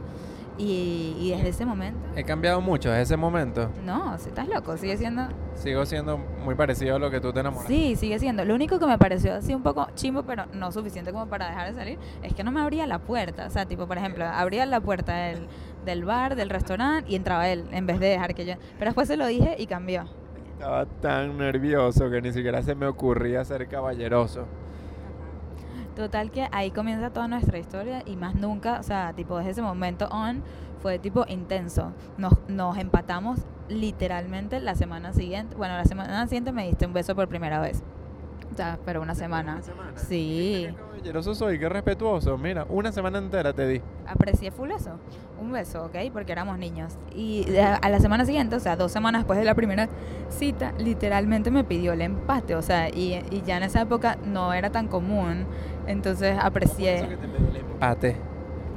Y, 0.60 1.15
y 1.20 1.32
desde 1.36 1.50
ese 1.50 1.65
momento, 1.65 2.00
He 2.15 2.24
cambiado 2.24 2.60
mucho 2.62 2.89
desde 2.89 3.04
ese 3.04 3.17
momento. 3.17 3.70
no, 3.86 4.17
si 4.17 4.30
estás 4.30 4.48
loco, 4.48 4.76
sigue 4.78 4.98
siendo... 4.98 5.28
Sigo 5.54 5.86
siendo 5.86 6.17
muy 6.17 6.56
parecido 6.56 6.96
a 6.96 7.00
lo 7.00 7.12
que 7.12 7.20
tú 7.20 7.32
te 7.34 7.39
enamoras. 7.41 7.67
Sí, 7.67 7.96
sigue 7.96 8.17
siendo. 8.20 8.43
Lo 8.46 8.56
único 8.56 8.80
que 8.80 8.86
me 8.88 8.98
pareció 8.98 9.36
así 9.36 9.54
un 9.54 9.62
poco 9.63 9.88
chimbo, 9.96 10.24
pero 10.24 10.46
no 10.54 10.72
suficiente 10.72 11.12
como 11.12 11.28
para 11.28 11.48
dejar 11.48 11.70
de 11.70 11.74
salir, 11.76 12.00
es 12.24 12.34
que 12.34 12.43
no 12.43 12.52
me 12.52 12.60
abría 12.62 12.88
la 12.88 13.00
puerta. 13.00 13.46
O 13.46 13.50
sea, 13.52 13.65
tipo, 13.67 13.88
por 13.88 13.98
ejemplo, 13.98 14.26
abría 14.26 14.65
la 14.65 14.82
puerta 14.82 15.13
del, 15.15 15.48
del 15.86 16.06
bar, 16.06 16.36
del 16.36 16.50
restaurante 16.50 17.10
y 17.12 17.15
entraba 17.15 17.48
él, 17.50 17.65
en 17.72 17.86
vez 17.86 18.00
de 18.00 18.08
dejar 18.08 18.34
que 18.34 18.46
yo... 18.46 18.54
Pero 18.80 18.89
después 18.89 19.08
se 19.08 19.17
lo 19.17 19.28
dije 19.28 19.56
y 19.60 19.67
cambió. 19.67 20.06
Estaba 20.54 20.86
tan 20.88 21.38
nervioso 21.38 22.10
que 22.10 22.20
ni 22.22 22.32
siquiera 22.34 22.63
se 22.63 22.74
me 22.74 22.88
ocurría 22.88 23.46
ser 23.46 23.67
caballeroso. 23.67 24.46
Total 25.97 26.29
que 26.29 26.47
ahí 26.51 26.69
comienza 26.69 27.10
toda 27.10 27.27
nuestra 27.27 27.57
historia 27.57 28.03
y 28.05 28.15
más 28.17 28.36
nunca, 28.36 28.79
o 28.79 28.83
sea, 28.83 29.13
tipo 29.13 29.36
desde 29.39 29.49
ese 29.49 29.62
momento 29.63 30.07
on 30.12 30.43
fue 30.79 30.99
tipo 30.99 31.25
intenso. 31.27 31.91
Nos, 32.19 32.33
nos 32.47 32.77
empatamos 32.77 33.39
literalmente 33.67 34.60
la 34.60 34.75
semana 34.75 35.12
siguiente. 35.12 35.55
Bueno, 35.55 35.75
la 35.75 35.86
semana 35.86 36.27
siguiente 36.27 36.51
me 36.51 36.67
diste 36.67 36.86
un 36.86 36.93
beso 36.93 37.15
por 37.15 37.27
primera 37.27 37.60
vez. 37.60 37.81
O 38.51 38.55
sea, 38.55 38.77
pero 38.86 39.01
una 39.01 39.15
semana. 39.15 39.60
Sí. 39.95 40.67
Qué 40.67 40.75
caballeroso 40.75 41.36
soy, 41.36 41.60
qué 41.60 41.67
respetuoso. 41.67 42.38
Mira, 42.38 42.65
una 42.69 42.91
semana 42.91 43.17
entera 43.17 43.53
te 43.53 43.67
di. 43.67 43.81
Aprecié 44.07 44.51
full 44.51 44.71
eso. 44.71 44.99
Un 45.41 45.51
beso, 45.51 45.86
¿ok? 45.86 45.95
Porque 46.13 46.31
éramos 46.31 46.57
niños. 46.57 46.93
Y 47.13 47.45
a 47.57 47.89
la 47.89 47.99
semana 47.99 48.25
siguiente, 48.25 48.55
o 48.55 48.60
sea, 48.60 48.75
dos 48.75 48.91
semanas 48.91 49.21
después 49.21 49.38
de 49.38 49.45
la 49.45 49.53
primera 49.53 49.89
cita, 50.29 50.73
literalmente 50.77 51.51
me 51.51 51.63
pidió 51.63 51.93
el 51.93 52.01
empate. 52.01 52.55
O 52.55 52.62
sea, 52.62 52.89
y, 52.89 53.15
y 53.31 53.43
ya 53.45 53.57
en 53.57 53.63
esa 53.63 53.81
época 53.81 54.17
no 54.25 54.53
era 54.53 54.71
tan 54.71 54.88
común. 54.88 55.45
Entonces 55.88 56.38
aprecié. 56.39 56.95
Eso 56.95 57.10
que 57.10 57.17
te 57.17 57.28
pedí 57.28 57.47
el 57.50 57.56
empate. 57.58 58.15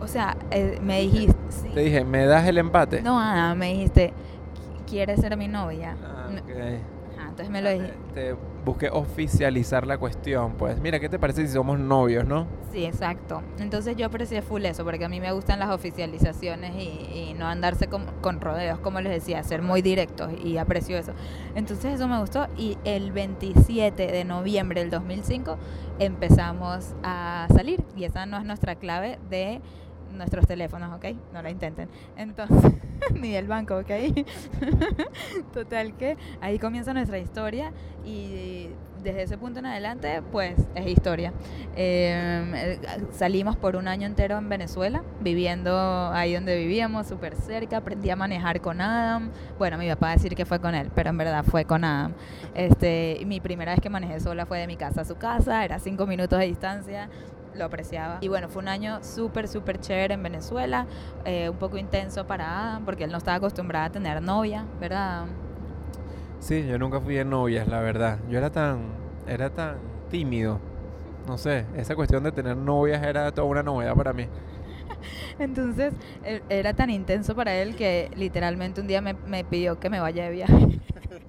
O 0.00 0.06
sea, 0.06 0.36
eh, 0.50 0.78
me 0.82 1.00
dijiste. 1.02 1.36
sí. 1.50 1.68
Te 1.74 1.80
dije, 1.80 2.04
¿me 2.04 2.24
das 2.26 2.46
el 2.46 2.56
empate? 2.58 3.02
No, 3.02 3.18
Ana, 3.20 3.54
me 3.54 3.72
dijiste, 3.72 4.12
"¿Qui- 4.54 4.84
¿quieres 4.88 5.20
ser 5.20 5.36
mi 5.36 5.48
novia? 5.48 5.96
Ah, 6.02 6.28
No- 6.30 6.38
ok. 6.40 6.50
Ajá, 7.18 7.28
entonces 7.28 7.50
me 7.50 7.60
lo 7.60 7.70
dije. 7.70 7.92
Te 8.14 8.34
busqué 8.64 8.88
oficializar 8.90 9.86
la 9.86 9.98
cuestión. 9.98 10.52
Pues 10.52 10.80
mira, 10.80 11.00
¿qué 11.00 11.08
te 11.08 11.18
parece 11.18 11.46
si 11.46 11.52
somos 11.52 11.78
novios, 11.78 12.26
no? 12.26 12.46
Sí, 12.72 12.84
exacto. 12.84 13.42
Entonces 13.58 13.96
yo 13.96 14.06
aprecié 14.06 14.42
full 14.42 14.64
eso, 14.64 14.84
porque 14.84 15.04
a 15.04 15.08
mí 15.08 15.20
me 15.20 15.32
gustan 15.32 15.58
las 15.58 15.70
oficializaciones 15.70 16.74
y, 16.76 17.34
no 17.38 17.46
andarse 17.46 17.86
con, 17.86 18.04
con 18.20 18.40
rodeos, 18.40 18.80
como 18.80 19.00
les 19.00 19.12
decía, 19.12 19.42
ser 19.42 19.62
muy 19.62 19.80
directos 19.80 20.30
y 20.44 20.58
aprecio 20.58 20.98
eso. 20.98 21.12
Entonces 21.54 21.94
eso 21.94 22.06
me 22.06 22.20
gustó 22.20 22.48
y 22.56 22.76
el 22.84 23.12
27 23.12 24.08
de 24.08 24.24
noviembre 24.24 24.80
del 24.80 24.90
2005 24.90 25.56
empezamos 25.98 26.94
a 27.02 27.46
salir 27.54 27.82
y 27.96 28.04
esa 28.04 28.26
no 28.26 28.36
es 28.36 28.44
nuestra 28.44 28.74
clave 28.74 29.18
de 29.30 29.62
nuestros 30.12 30.46
teléfonos, 30.46 30.96
¿ok? 30.96 31.16
No 31.32 31.42
la 31.42 31.50
intenten. 31.50 31.88
Entonces, 32.16 32.72
ni 33.14 33.32
del 33.32 33.46
banco, 33.46 33.76
¿ok? 33.76 33.90
Total 35.52 35.96
que 35.96 36.16
ahí 36.40 36.58
comienza 36.58 36.92
nuestra 36.92 37.18
historia 37.18 37.72
y 38.04 38.68
desde 39.02 39.22
ese 39.22 39.38
punto 39.38 39.58
en 39.60 39.66
adelante, 39.66 40.22
pues 40.30 40.56
es 40.74 40.86
historia. 40.86 41.32
Eh, 41.76 42.78
salimos 43.12 43.56
por 43.56 43.76
un 43.76 43.88
año 43.88 44.06
entero 44.06 44.38
en 44.38 44.48
Venezuela, 44.48 45.02
viviendo 45.20 46.10
ahí 46.12 46.34
donde 46.34 46.56
vivíamos, 46.56 47.06
súper 47.06 47.34
cerca. 47.34 47.78
Aprendí 47.78 48.10
a 48.10 48.16
manejar 48.16 48.60
con 48.60 48.80
Adam. 48.80 49.30
Bueno, 49.58 49.78
mi 49.78 49.88
papá 49.88 50.06
va 50.06 50.12
a 50.12 50.16
decir 50.16 50.34
que 50.34 50.44
fue 50.44 50.60
con 50.60 50.74
él, 50.74 50.90
pero 50.94 51.10
en 51.10 51.16
verdad 51.16 51.44
fue 51.44 51.64
con 51.64 51.84
Adam. 51.84 52.12
Este, 52.54 53.22
mi 53.26 53.40
primera 53.40 53.72
vez 53.72 53.80
que 53.80 53.90
manejé 53.90 54.20
sola 54.20 54.46
fue 54.46 54.58
de 54.58 54.66
mi 54.66 54.76
casa 54.76 55.02
a 55.02 55.04
su 55.04 55.16
casa, 55.16 55.64
era 55.64 55.78
cinco 55.78 56.06
minutos 56.06 56.38
de 56.38 56.46
distancia 56.46 57.08
lo 57.60 57.66
apreciaba. 57.66 58.18
Y 58.20 58.28
bueno, 58.28 58.48
fue 58.48 58.62
un 58.62 58.68
año 58.68 59.04
súper, 59.04 59.46
súper 59.46 59.78
chévere 59.78 60.14
en 60.14 60.22
Venezuela, 60.22 60.86
eh, 61.24 61.48
un 61.48 61.56
poco 61.56 61.76
intenso 61.78 62.26
para 62.26 62.72
Adam, 62.72 62.84
porque 62.84 63.04
él 63.04 63.12
no 63.12 63.18
estaba 63.18 63.36
acostumbrado 63.36 63.86
a 63.86 63.90
tener 63.90 64.20
novia, 64.20 64.64
¿verdad? 64.80 65.26
Sí, 66.40 66.66
yo 66.66 66.78
nunca 66.78 67.00
fui 67.00 67.14
de 67.14 67.24
novias, 67.24 67.68
la 67.68 67.80
verdad. 67.80 68.18
Yo 68.28 68.38
era 68.38 68.50
tan, 68.50 68.80
era 69.26 69.50
tan 69.50 69.76
tímido. 70.10 70.58
No 71.26 71.36
sé, 71.36 71.66
esa 71.76 71.94
cuestión 71.94 72.24
de 72.24 72.32
tener 72.32 72.56
novias 72.56 73.02
era 73.02 73.30
toda 73.30 73.46
una 73.46 73.62
novedad 73.62 73.94
para 73.94 74.12
mí. 74.12 74.26
Entonces, 75.38 75.92
e, 76.24 76.42
era 76.48 76.72
tan 76.72 76.88
intenso 76.88 77.36
para 77.36 77.54
él 77.54 77.76
que 77.76 78.10
literalmente 78.16 78.80
un 78.80 78.86
día 78.86 79.02
me, 79.02 79.14
me 79.14 79.44
pidió 79.44 79.78
que 79.78 79.90
me 79.90 80.00
vaya 80.00 80.24
de 80.24 80.30
viaje. 80.30 80.80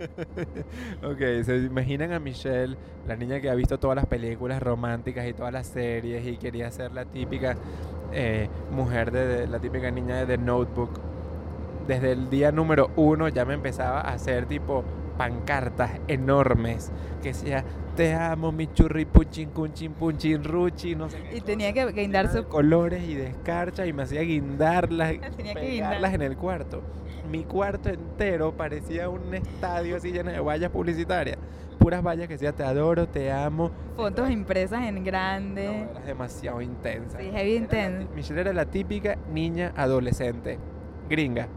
ok, 1.03 1.43
se 1.43 1.57
imaginan 1.57 2.11
a 2.13 2.19
Michelle, 2.19 2.75
la 3.07 3.15
niña 3.15 3.39
que 3.39 3.49
ha 3.49 3.55
visto 3.55 3.79
todas 3.79 3.95
las 3.95 4.05
películas 4.05 4.61
románticas 4.61 5.27
y 5.27 5.33
todas 5.33 5.53
las 5.53 5.67
series 5.67 6.25
y 6.25 6.37
quería 6.37 6.71
ser 6.71 6.91
la 6.91 7.05
típica 7.05 7.55
eh, 8.11 8.49
mujer 8.71 9.11
de, 9.11 9.25
de, 9.27 9.47
la 9.47 9.59
típica 9.59 9.91
niña 9.91 10.17
de 10.17 10.25
The 10.25 10.37
Notebook. 10.37 10.99
Desde 11.87 12.11
el 12.11 12.29
día 12.29 12.51
número 12.51 12.91
uno 12.95 13.27
ya 13.27 13.43
me 13.45 13.53
empezaba 13.53 14.01
a 14.01 14.13
hacer 14.13 14.45
tipo 14.45 14.83
pancartas 15.17 15.91
enormes 16.07 16.91
que 17.21 17.29
decía 17.29 17.63
te 17.95 18.13
amo 18.13 18.51
mi 18.51 18.67
churri 18.73 19.05
punchin 19.05 19.49
cunchin 19.49 19.93
punchin 19.93 20.43
ruchi 20.43 20.95
no 20.95 21.09
sé 21.09 21.21
qué 21.29 21.37
y 21.37 21.41
tenía 21.41 21.73
que 21.73 21.85
guindar 21.91 22.31
sus 22.31 22.45
colores 22.45 23.03
y 23.03 23.15
descarcha 23.15 23.85
y 23.85 23.93
me 23.93 24.03
hacía 24.03 24.21
guindarlas 24.21 25.11
tenía 25.37 25.53
que 25.53 25.59
pegarlas 25.59 26.11
guindar. 26.11 26.13
en 26.15 26.21
el 26.21 26.37
cuarto 26.37 26.81
mi 27.29 27.43
cuarto 27.43 27.89
entero 27.89 28.51
parecía 28.55 29.09
un 29.09 29.33
estadio 29.33 29.97
así 29.97 30.11
lleno 30.11 30.31
de 30.31 30.39
vallas 30.39 30.69
publicitarias. 30.71 31.37
Puras 31.79 32.03
vallas 32.03 32.27
que 32.27 32.33
decía 32.35 32.51
te 32.53 32.63
adoro 32.63 33.07
te 33.07 33.31
amo 33.31 33.71
fotos 33.95 34.29
impresas 34.29 34.83
en 34.83 35.03
grande. 35.03 35.65
No, 35.67 35.91
era 35.97 36.05
demasiado 36.05 36.61
intensa. 36.61 37.17
Sí 37.19 37.31
heavy 37.31 37.59
ti- 37.61 38.07
Michelle 38.15 38.41
era 38.41 38.53
la 38.53 38.65
típica 38.65 39.17
niña 39.33 39.73
adolescente 39.75 40.59
gringa 41.09 41.47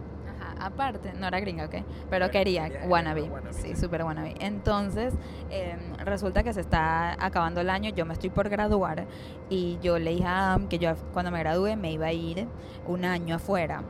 aparte, 0.65 1.13
no 1.19 1.27
era 1.29 1.41
gringa, 1.41 1.67
ok, 1.67 1.75
pero 2.09 2.31
quería, 2.31 2.71
wannabe, 2.89 3.31
sí, 3.51 3.69
sí. 3.69 3.77
súper 3.77 4.03
wannabe. 4.03 4.35
Entonces, 4.41 5.13
eh, 5.51 5.77
resulta 6.05 6.43
que 6.43 6.53
se 6.53 6.61
está 6.61 7.13
acabando 7.25 7.61
el 7.61 7.71
año, 7.71 7.91
yo 7.91 8.07
me 8.07 8.15
estoy 8.15 8.31
por 8.31 8.49
graduar 8.49 9.05
y 9.51 9.79
yo 9.83 9.99
le 9.99 10.13
dije 10.13 10.25
a 10.25 10.53
Adam 10.53 10.69
que 10.69 10.79
yo 10.79 10.95
cuando 11.13 11.31
me 11.31 11.39
gradúe 11.39 11.77
me 11.77 11.93
iba 11.93 12.07
a 12.07 12.13
ir 12.13 12.47
un 12.87 13.05
año 13.05 13.37
afuera. 13.37 13.83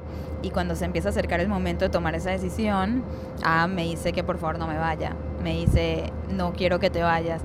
Y 0.42 0.50
cuando 0.50 0.74
se 0.74 0.84
empieza 0.84 1.08
a 1.08 1.10
acercar 1.10 1.40
el 1.40 1.48
momento 1.48 1.86
de 1.86 1.88
tomar 1.88 2.14
esa 2.14 2.30
decisión, 2.30 3.02
Adam 3.42 3.72
me 3.72 3.84
dice 3.84 4.12
que 4.12 4.22
por 4.22 4.36
favor 4.38 4.58
no 4.58 4.66
me 4.66 4.76
vaya. 4.76 5.14
Me 5.42 5.54
dice, 5.54 6.12
no 6.30 6.52
quiero 6.52 6.80
que 6.80 6.90
te 6.90 7.02
vayas. 7.02 7.42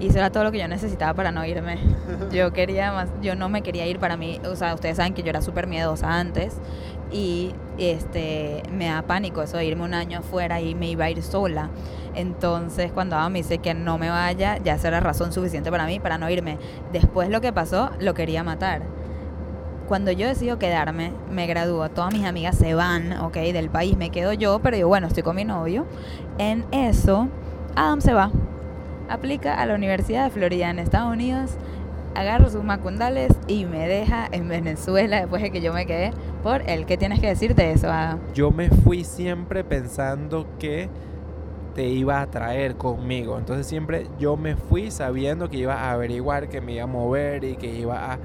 Y 0.00 0.06
eso 0.06 0.18
era 0.18 0.30
todo 0.30 0.44
lo 0.44 0.52
que 0.52 0.58
yo 0.58 0.68
necesitaba 0.68 1.14
para 1.14 1.32
no 1.32 1.44
irme. 1.46 1.78
Yo 2.30 2.52
quería 2.52 2.92
más, 2.92 3.08
yo 3.22 3.36
no 3.36 3.48
me 3.48 3.62
quería 3.62 3.86
ir 3.86 3.98
para 3.98 4.16
mí, 4.16 4.40
o 4.44 4.56
sea, 4.56 4.74
ustedes 4.74 4.96
saben 4.96 5.14
que 5.14 5.22
yo 5.22 5.30
era 5.30 5.40
súper 5.40 5.66
miedosa 5.66 6.18
antes 6.18 6.58
y 7.12 7.54
este 7.78 8.62
me 8.72 8.86
da 8.86 9.02
pánico 9.02 9.42
eso 9.42 9.56
de 9.56 9.66
irme 9.66 9.84
un 9.84 9.94
año 9.94 10.20
afuera 10.20 10.60
y 10.60 10.74
me 10.74 10.88
iba 10.88 11.04
a 11.04 11.10
ir 11.10 11.22
sola. 11.22 11.70
Entonces, 12.14 12.92
cuando 12.92 13.16
Adam 13.16 13.32
me 13.32 13.38
dice 13.38 13.58
que 13.58 13.74
no 13.74 13.98
me 13.98 14.10
vaya, 14.10 14.58
ya 14.58 14.74
esa 14.74 14.88
era 14.88 15.00
razón 15.00 15.32
suficiente 15.32 15.70
para 15.70 15.86
mí 15.86 16.00
para 16.00 16.18
no 16.18 16.28
irme. 16.28 16.58
Después 16.92 17.28
lo 17.28 17.40
que 17.40 17.52
pasó, 17.52 17.90
lo 18.00 18.14
quería 18.14 18.44
matar. 18.44 18.82
Cuando 19.88 20.10
yo 20.10 20.26
decido 20.26 20.58
quedarme, 20.58 21.12
me 21.30 21.46
gradúo, 21.46 21.88
todas 21.90 22.12
mis 22.12 22.24
amigas 22.24 22.56
se 22.56 22.74
van, 22.74 23.12
ok, 23.18 23.34
del 23.34 23.68
país, 23.68 23.96
me 23.96 24.10
quedo 24.10 24.32
yo, 24.32 24.60
pero 24.62 24.76
yo, 24.76 24.88
bueno, 24.88 25.06
estoy 25.06 25.22
con 25.22 25.36
mi 25.36 25.44
novio. 25.44 25.86
En 26.38 26.64
eso, 26.70 27.28
Adam 27.74 28.00
se 28.00 28.14
va, 28.14 28.30
aplica 29.08 29.60
a 29.60 29.66
la 29.66 29.74
Universidad 29.74 30.24
de 30.24 30.30
Florida 30.30 30.70
en 30.70 30.78
Estados 30.78 31.12
Unidos, 31.12 31.56
agarro 32.14 32.48
sus 32.48 32.62
macundales 32.62 33.32
y 33.48 33.64
me 33.64 33.88
deja 33.88 34.28
en 34.30 34.48
Venezuela 34.48 35.20
después 35.20 35.42
de 35.42 35.50
que 35.50 35.60
yo 35.60 35.72
me 35.72 35.86
quedé 35.86 36.12
por 36.42 36.68
el 36.68 36.86
que 36.86 36.96
tienes 36.96 37.20
que 37.20 37.28
decir 37.28 37.54
de 37.54 37.72
eso, 37.72 37.90
Adam. 37.90 38.20
yo 38.34 38.50
me 38.50 38.68
fui 38.68 39.04
siempre 39.04 39.64
pensando 39.64 40.46
que 40.58 40.88
te 41.74 41.86
iba 41.88 42.20
a 42.20 42.26
traer 42.26 42.76
conmigo. 42.76 43.38
Entonces 43.38 43.66
siempre 43.66 44.06
yo 44.18 44.36
me 44.36 44.56
fui 44.56 44.90
sabiendo 44.90 45.48
que 45.48 45.56
iba 45.56 45.74
a 45.74 45.92
averiguar, 45.92 46.48
que 46.48 46.60
me 46.60 46.74
iba 46.74 46.84
a 46.84 46.86
mover 46.86 47.44
y 47.44 47.56
que 47.56 47.72
iba 47.74 48.12
a 48.12 48.18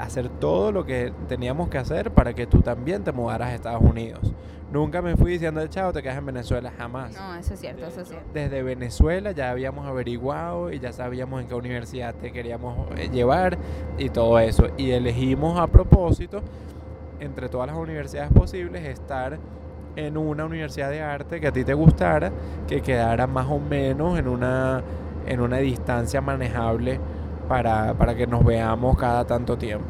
hacer 0.00 0.28
todo 0.28 0.72
lo 0.72 0.84
que 0.84 1.12
teníamos 1.28 1.68
que 1.68 1.78
hacer 1.78 2.10
para 2.10 2.34
que 2.34 2.46
tú 2.46 2.60
también 2.60 3.04
te 3.04 3.12
mudaras 3.12 3.50
a 3.50 3.54
Estados 3.54 3.82
Unidos. 3.82 4.34
Nunca 4.72 5.00
me 5.02 5.16
fui 5.16 5.30
diciendo, 5.30 5.64
chao, 5.68 5.92
te 5.92 6.02
quedas 6.02 6.18
en 6.18 6.26
Venezuela, 6.26 6.72
jamás. 6.76 7.14
No, 7.14 7.36
eso 7.36 7.54
es 7.54 7.60
cierto, 7.60 7.86
eso 7.86 8.00
es 8.00 8.08
cierto. 8.08 8.28
Desde 8.34 8.62
Venezuela 8.64 9.30
ya 9.30 9.50
habíamos 9.50 9.86
averiguado 9.86 10.72
y 10.72 10.80
ya 10.80 10.92
sabíamos 10.92 11.42
en 11.42 11.46
qué 11.46 11.54
universidad 11.54 12.12
te 12.16 12.32
queríamos 12.32 12.88
eh, 12.96 13.08
llevar 13.08 13.56
y 13.98 14.08
todo 14.08 14.36
eso. 14.40 14.66
Y 14.76 14.90
elegimos 14.90 15.60
a 15.60 15.68
propósito, 15.68 16.42
entre 17.24 17.48
todas 17.48 17.68
las 17.68 17.76
universidades 17.76 18.32
posibles, 18.32 18.84
estar 18.84 19.38
en 19.96 20.16
una 20.16 20.44
universidad 20.44 20.90
de 20.90 21.00
arte 21.00 21.40
que 21.40 21.46
a 21.48 21.52
ti 21.52 21.64
te 21.64 21.74
gustara, 21.74 22.32
que 22.66 22.80
quedara 22.80 23.26
más 23.26 23.46
o 23.48 23.58
menos 23.58 24.18
en 24.18 24.28
una, 24.28 24.82
en 25.26 25.40
una 25.40 25.58
distancia 25.58 26.20
manejable 26.20 27.00
para, 27.48 27.94
para 27.94 28.14
que 28.14 28.26
nos 28.26 28.44
veamos 28.44 28.96
cada 28.96 29.24
tanto 29.24 29.56
tiempo. 29.56 29.86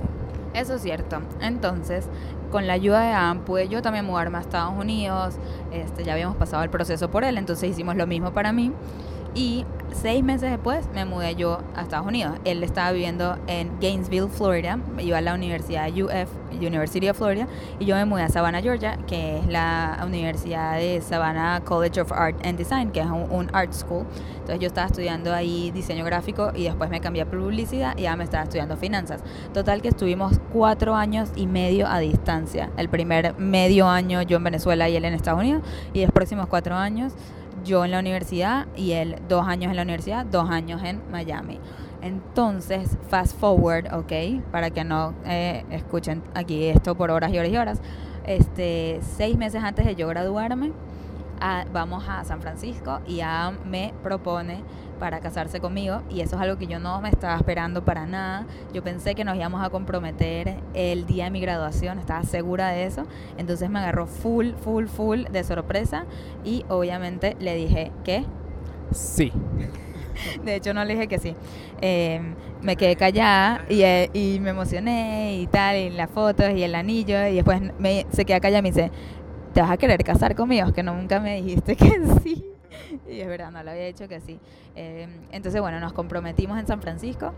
Eso 0.52 0.74
es 0.74 0.82
cierto. 0.82 1.18
Entonces, 1.40 2.08
con 2.50 2.66
la 2.66 2.74
ayuda 2.74 3.00
de 3.02 3.12
Adam, 3.12 3.40
pude 3.40 3.68
yo 3.68 3.82
también 3.82 4.04
mudarme 4.04 4.38
a 4.38 4.40
Estados 4.40 4.74
Unidos. 4.78 5.36
Este, 5.72 6.04
ya 6.04 6.12
habíamos 6.12 6.36
pasado 6.36 6.62
el 6.62 6.70
proceso 6.70 7.10
por 7.10 7.24
él, 7.24 7.36
entonces 7.38 7.70
hicimos 7.70 7.96
lo 7.96 8.06
mismo 8.06 8.32
para 8.32 8.52
mí. 8.52 8.72
Y 9.34 9.64
seis 9.92 10.22
meses 10.22 10.50
después 10.50 10.88
me 10.94 11.04
mudé 11.04 11.34
yo 11.34 11.58
a 11.74 11.82
Estados 11.82 12.06
Unidos. 12.06 12.36
Él 12.44 12.62
estaba 12.62 12.92
viviendo 12.92 13.36
en 13.48 13.80
Gainesville, 13.80 14.28
Florida. 14.28 14.78
Iba 14.98 15.18
a 15.18 15.20
la 15.20 15.34
Universidad 15.34 15.88
UF, 15.90 16.30
University 16.52 17.08
of 17.08 17.16
Florida. 17.16 17.48
Y 17.80 17.84
yo 17.84 17.96
me 17.96 18.04
mudé 18.04 18.22
a 18.22 18.28
Savannah, 18.28 18.62
Georgia, 18.62 18.96
que 19.08 19.38
es 19.38 19.46
la 19.48 20.00
Universidad 20.06 20.76
de 20.76 21.00
Savannah 21.00 21.62
College 21.64 22.00
of 22.00 22.12
Art 22.12 22.36
and 22.46 22.58
Design, 22.58 22.90
que 22.92 23.00
es 23.00 23.06
un, 23.06 23.50
art 23.52 23.72
school. 23.72 24.06
Entonces 24.34 24.60
yo 24.60 24.68
estaba 24.68 24.86
estudiando 24.86 25.34
ahí 25.34 25.70
diseño 25.72 26.04
gráfico 26.04 26.52
y 26.54 26.64
después 26.64 26.90
me 26.90 27.00
cambié 27.00 27.22
a 27.22 27.26
publicidad 27.26 27.96
y 27.96 28.02
ya 28.02 28.14
me 28.16 28.24
estaba 28.24 28.44
estudiando 28.44 28.76
finanzas. 28.76 29.22
Total 29.52 29.82
que 29.82 29.88
estuvimos 29.88 30.38
cuatro 30.52 30.94
años 30.94 31.30
y 31.34 31.46
medio 31.46 31.88
a 31.88 31.98
distancia. 31.98 32.70
El 32.76 32.88
primer 32.88 33.36
medio 33.38 33.88
año 33.88 34.22
yo 34.22 34.36
en 34.36 34.44
Venezuela 34.44 34.88
y 34.88 34.96
él 34.96 35.04
en 35.04 35.14
Estados 35.14 35.40
Unidos. 35.40 35.62
Y 35.92 36.02
los 36.02 36.12
próximos 36.12 36.46
cuatro 36.46 36.74
años 36.76 37.14
yo 37.64 37.84
en 37.84 37.90
la 37.90 37.98
universidad 37.98 38.66
y 38.76 38.92
él 38.92 39.16
dos 39.28 39.46
años 39.46 39.70
en 39.70 39.76
la 39.76 39.82
universidad, 39.82 40.24
dos 40.26 40.48
años 40.50 40.82
en 40.84 41.00
Miami. 41.10 41.58
Entonces, 42.02 42.96
fast 43.08 43.38
forward, 43.38 43.92
¿ok? 43.94 44.42
Para 44.52 44.70
que 44.70 44.84
no 44.84 45.14
eh, 45.24 45.64
escuchen 45.70 46.22
aquí 46.34 46.64
esto 46.66 46.94
por 46.94 47.10
horas 47.10 47.32
y 47.32 47.38
horas 47.38 47.50
y 47.52 47.56
horas. 47.56 47.80
Este, 48.26 49.00
seis 49.16 49.36
meses 49.36 49.62
antes 49.64 49.86
de 49.86 49.94
yo 49.94 50.06
graduarme, 50.08 50.72
a- 51.40 51.64
vamos 51.72 52.04
a 52.08 52.22
San 52.24 52.40
Francisco 52.40 53.00
y 53.06 53.20
Adam 53.20 53.56
me 53.64 53.92
propone 54.02 54.62
para 54.98 55.20
casarse 55.20 55.60
conmigo 55.60 56.02
y 56.10 56.20
eso 56.20 56.36
es 56.36 56.42
algo 56.42 56.56
que 56.56 56.66
yo 56.66 56.78
no 56.78 57.00
me 57.00 57.08
estaba 57.08 57.36
esperando 57.36 57.84
para 57.84 58.06
nada. 58.06 58.46
Yo 58.72 58.82
pensé 58.82 59.14
que 59.14 59.24
nos 59.24 59.36
íbamos 59.36 59.64
a 59.64 59.70
comprometer 59.70 60.56
el 60.74 61.06
día 61.06 61.24
de 61.24 61.30
mi 61.30 61.40
graduación, 61.40 61.98
estaba 61.98 62.22
segura 62.22 62.68
de 62.68 62.84
eso. 62.84 63.04
Entonces 63.38 63.70
me 63.70 63.78
agarró 63.78 64.06
full, 64.06 64.52
full, 64.62 64.86
full 64.86 65.24
de 65.24 65.44
sorpresa 65.44 66.06
y 66.44 66.64
obviamente 66.68 67.36
le 67.40 67.54
dije 67.54 67.92
que 68.04 68.24
Sí. 68.92 69.32
de 70.44 70.54
hecho, 70.56 70.74
no 70.74 70.84
le 70.84 70.94
dije 70.94 71.08
que 71.08 71.18
sí. 71.18 71.34
Eh, 71.80 72.20
me 72.62 72.76
quedé 72.76 72.96
callada 72.96 73.64
y, 73.68 73.82
eh, 73.82 74.10
y 74.12 74.38
me 74.40 74.50
emocioné 74.50 75.36
y 75.38 75.46
tal, 75.46 75.76
y 75.76 75.90
las 75.90 76.10
fotos 76.10 76.50
y 76.54 76.62
el 76.62 76.74
anillo. 76.74 77.26
Y 77.26 77.34
después 77.34 77.60
me, 77.78 78.06
se 78.10 78.24
queda 78.24 78.40
callada 78.40 78.60
y 78.60 78.62
me 78.62 78.70
dice, 78.70 78.90
¿te 79.52 79.60
vas 79.60 79.70
a 79.70 79.76
querer 79.76 80.02
casar 80.04 80.34
conmigo? 80.34 80.72
Que 80.72 80.82
nunca 80.82 81.20
me 81.20 81.36
dijiste 81.36 81.76
que 81.76 82.00
sí. 82.22 82.53
Y 83.08 83.20
es 83.20 83.28
verdad, 83.28 83.50
no 83.50 83.62
le 83.62 83.70
había 83.70 83.86
dicho 83.86 84.08
que 84.08 84.20
sí. 84.20 84.40
Eh, 84.74 85.08
entonces, 85.30 85.60
bueno, 85.60 85.80
nos 85.80 85.92
comprometimos 85.92 86.58
en 86.58 86.66
San 86.66 86.80
Francisco. 86.80 87.32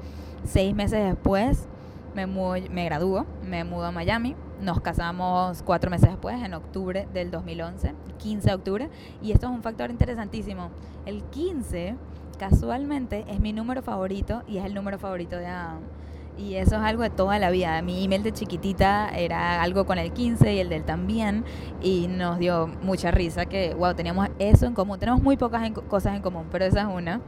Seis 0.45 0.75
meses 0.75 1.05
después 1.05 1.67
me, 2.15 2.27
me 2.27 2.85
graduó, 2.85 3.27
me 3.43 3.65
mudo 3.65 3.87
a 3.87 3.93
Miami. 3.93 4.37
Nos 4.61 4.81
casamos 4.81 5.63
cuatro 5.63 5.91
meses 5.91 6.09
después, 6.09 6.43
en 6.43 6.55
octubre 6.55 7.07
del 7.13 7.31
2011, 7.31 7.95
15 8.19 8.49
de 8.49 8.55
octubre. 8.55 8.91
Y 9.21 9.33
esto 9.33 9.47
es 9.47 9.53
un 9.53 9.63
factor 9.63 9.91
interesantísimo. 9.91 10.71
El 11.05 11.25
15, 11.25 11.97
casualmente, 12.39 13.25
es 13.29 13.41
mi 13.41 13.53
número 13.53 13.83
favorito 13.83 14.43
y 14.47 14.59
es 14.59 14.65
el 14.65 14.73
número 14.75 14.99
favorito 14.99 15.37
de 15.37 15.47
Adam. 15.47 15.81
Y 16.39 16.57
eso 16.57 16.77
es 16.77 16.83
algo 16.83 17.03
de 17.03 17.09
toda 17.11 17.39
la 17.39 17.51
vida. 17.51 17.81
Mi 17.81 18.05
email 18.05 18.23
de 18.23 18.31
chiquitita 18.33 19.09
era 19.09 19.63
algo 19.63 19.87
con 19.87 19.97
el 19.99 20.13
15 20.13 20.53
y 20.55 20.59
el 20.59 20.69
del 20.69 20.85
también. 20.85 21.45
Y 21.81 22.09
nos 22.09 22.39
dio 22.39 22.69
mucha 22.83 23.11
risa 23.11 23.47
que, 23.47 23.73
wow, 23.75 23.95
teníamos 23.95 24.29
eso 24.39 24.67
en 24.67 24.75
común. 24.75 24.99
Tenemos 24.99 25.23
muy 25.23 25.37
pocas 25.39 25.65
en- 25.65 25.73
cosas 25.75 26.15
en 26.15 26.21
común, 26.23 26.45
pero 26.53 26.67
esa 26.67 26.83
es 26.83 26.87
una. 26.89 27.23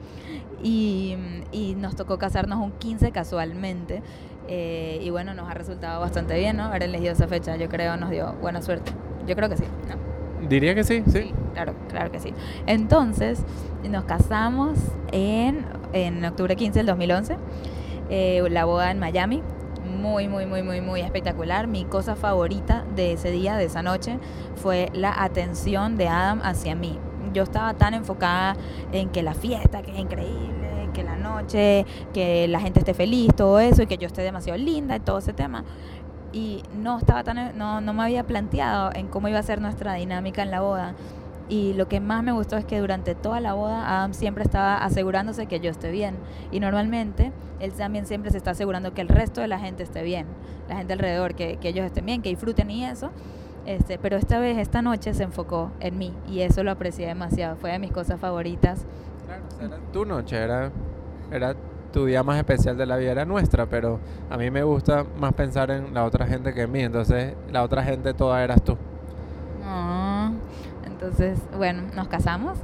Y, 0.62 1.16
y 1.52 1.74
nos 1.76 1.96
tocó 1.96 2.18
casarnos 2.18 2.58
un 2.58 2.72
15 2.72 3.10
casualmente. 3.12 4.02
Eh, 4.46 5.00
y 5.02 5.10
bueno, 5.10 5.32
nos 5.34 5.48
ha 5.50 5.54
resultado 5.54 6.00
bastante 6.00 6.38
bien, 6.38 6.56
¿no? 6.58 6.64
Haber 6.64 6.82
elegido 6.84 7.12
esa 7.12 7.26
fecha, 7.28 7.56
yo 7.56 7.68
creo, 7.68 7.96
nos 7.96 8.10
dio 8.10 8.34
buena 8.42 8.60
suerte. 8.62 8.92
Yo 9.26 9.34
creo 9.36 9.48
que 9.48 9.56
sí, 9.56 9.64
¿no? 9.88 10.48
Diría 10.48 10.74
que 10.74 10.84
sí, 10.84 11.02
sí. 11.06 11.32
claro, 11.54 11.74
claro 11.88 12.10
que 12.12 12.20
sí. 12.20 12.32
Entonces, 12.66 13.42
nos 13.88 14.04
casamos 14.04 14.78
en, 15.12 15.64
en 15.92 16.24
octubre 16.24 16.56
15 16.56 16.78
del 16.78 16.86
2011. 16.86 17.36
Eh, 18.08 18.46
la 18.50 18.64
boda 18.64 18.90
en 18.90 18.98
Miami. 18.98 19.42
Muy, 20.00 20.28
muy, 20.28 20.46
muy, 20.46 20.62
muy, 20.62 20.80
muy 20.80 21.00
espectacular. 21.00 21.66
Mi 21.66 21.84
cosa 21.84 22.14
favorita 22.16 22.84
de 22.94 23.12
ese 23.12 23.30
día, 23.30 23.56
de 23.56 23.64
esa 23.64 23.82
noche, 23.82 24.18
fue 24.56 24.90
la 24.92 25.22
atención 25.22 25.96
de 25.96 26.08
Adam 26.08 26.40
hacia 26.42 26.74
mí. 26.74 26.98
Yo 27.32 27.42
estaba 27.42 27.74
tan 27.74 27.94
enfocada 27.94 28.56
en 28.92 29.10
que 29.10 29.22
la 29.22 29.34
fiesta, 29.34 29.82
que 29.82 29.92
es 29.92 29.98
increíble, 29.98 30.90
que 30.94 31.02
la 31.02 31.16
noche, 31.16 31.84
que 32.12 32.48
la 32.48 32.60
gente 32.60 32.80
esté 32.80 32.94
feliz, 32.94 33.30
todo 33.36 33.58
eso, 33.60 33.82
y 33.82 33.86
que 33.86 33.98
yo 33.98 34.06
esté 34.06 34.22
demasiado 34.22 34.58
linda 34.58 34.96
y 34.96 35.00
todo 35.00 35.18
ese 35.18 35.32
tema 35.32 35.64
y 36.32 36.62
no 36.76 36.98
estaba 36.98 37.24
tan 37.24 37.56
no, 37.56 37.80
no 37.80 37.94
me 37.94 38.02
había 38.02 38.26
planteado 38.26 38.90
en 38.94 39.08
cómo 39.08 39.28
iba 39.28 39.38
a 39.38 39.42
ser 39.42 39.60
nuestra 39.60 39.94
dinámica 39.94 40.42
en 40.42 40.50
la 40.50 40.60
boda 40.60 40.94
y 41.48 41.72
lo 41.74 41.88
que 41.88 42.00
más 42.00 42.22
me 42.22 42.32
gustó 42.32 42.56
es 42.56 42.64
que 42.64 42.78
durante 42.78 43.14
toda 43.14 43.40
la 43.40 43.54
boda 43.54 43.98
Adam 43.98 44.12
siempre 44.12 44.44
estaba 44.44 44.76
asegurándose 44.76 45.46
que 45.46 45.60
yo 45.60 45.70
esté 45.70 45.90
bien. 45.90 46.16
Y 46.52 46.60
normalmente 46.60 47.32
él 47.60 47.72
también 47.72 48.06
siempre 48.06 48.30
se 48.30 48.36
está 48.36 48.50
asegurando 48.50 48.92
que 48.92 49.00
el 49.00 49.08
resto 49.08 49.40
de 49.40 49.48
la 49.48 49.58
gente 49.58 49.82
esté 49.82 50.02
bien 50.02 50.26
la 50.68 50.76
gente 50.76 50.92
alrededor 50.92 51.34
que, 51.34 51.56
que 51.56 51.68
ellos 51.68 51.86
estén 51.86 52.06
bien 52.06 52.22
que 52.22 52.28
disfruten 52.28 52.70
y 52.70 52.84
eso. 52.84 53.10
Este 53.66 53.98
pero 53.98 54.16
esta 54.16 54.38
vez 54.38 54.56
esta 54.58 54.82
noche 54.82 55.12
se 55.14 55.24
enfocó 55.24 55.72
en 55.80 55.98
mí 55.98 56.14
y 56.26 56.40
eso 56.40 56.62
lo 56.62 56.70
aprecié 56.70 57.06
demasiado. 57.06 57.56
Fue 57.56 57.72
de 57.72 57.78
mis 57.78 57.92
cosas 57.92 58.20
favoritas. 58.20 58.84
Claro, 59.26 59.42
o 59.46 59.56
sea, 59.56 59.66
era 59.66 59.78
tu 59.92 60.04
noche, 60.04 60.36
era, 60.36 60.70
era 61.30 61.54
tu 61.92 62.06
día 62.06 62.22
más 62.22 62.38
especial 62.38 62.76
de 62.76 62.86
la 62.86 62.96
vida, 62.96 63.12
era 63.12 63.24
nuestra, 63.24 63.66
pero 63.66 63.98
a 64.30 64.36
mí 64.36 64.50
me 64.50 64.62
gusta 64.62 65.04
más 65.18 65.34
pensar 65.34 65.70
en 65.70 65.92
la 65.92 66.04
otra 66.04 66.26
gente 66.26 66.54
que 66.54 66.62
en 66.62 66.72
mí, 66.72 66.80
entonces 66.80 67.34
la 67.50 67.62
otra 67.62 67.82
gente 67.82 68.14
toda 68.14 68.42
eras 68.42 68.62
tú. 68.62 68.76
Entonces, 71.00 71.38
bueno, 71.56 71.82
nos 71.94 72.08
casamos 72.08 72.58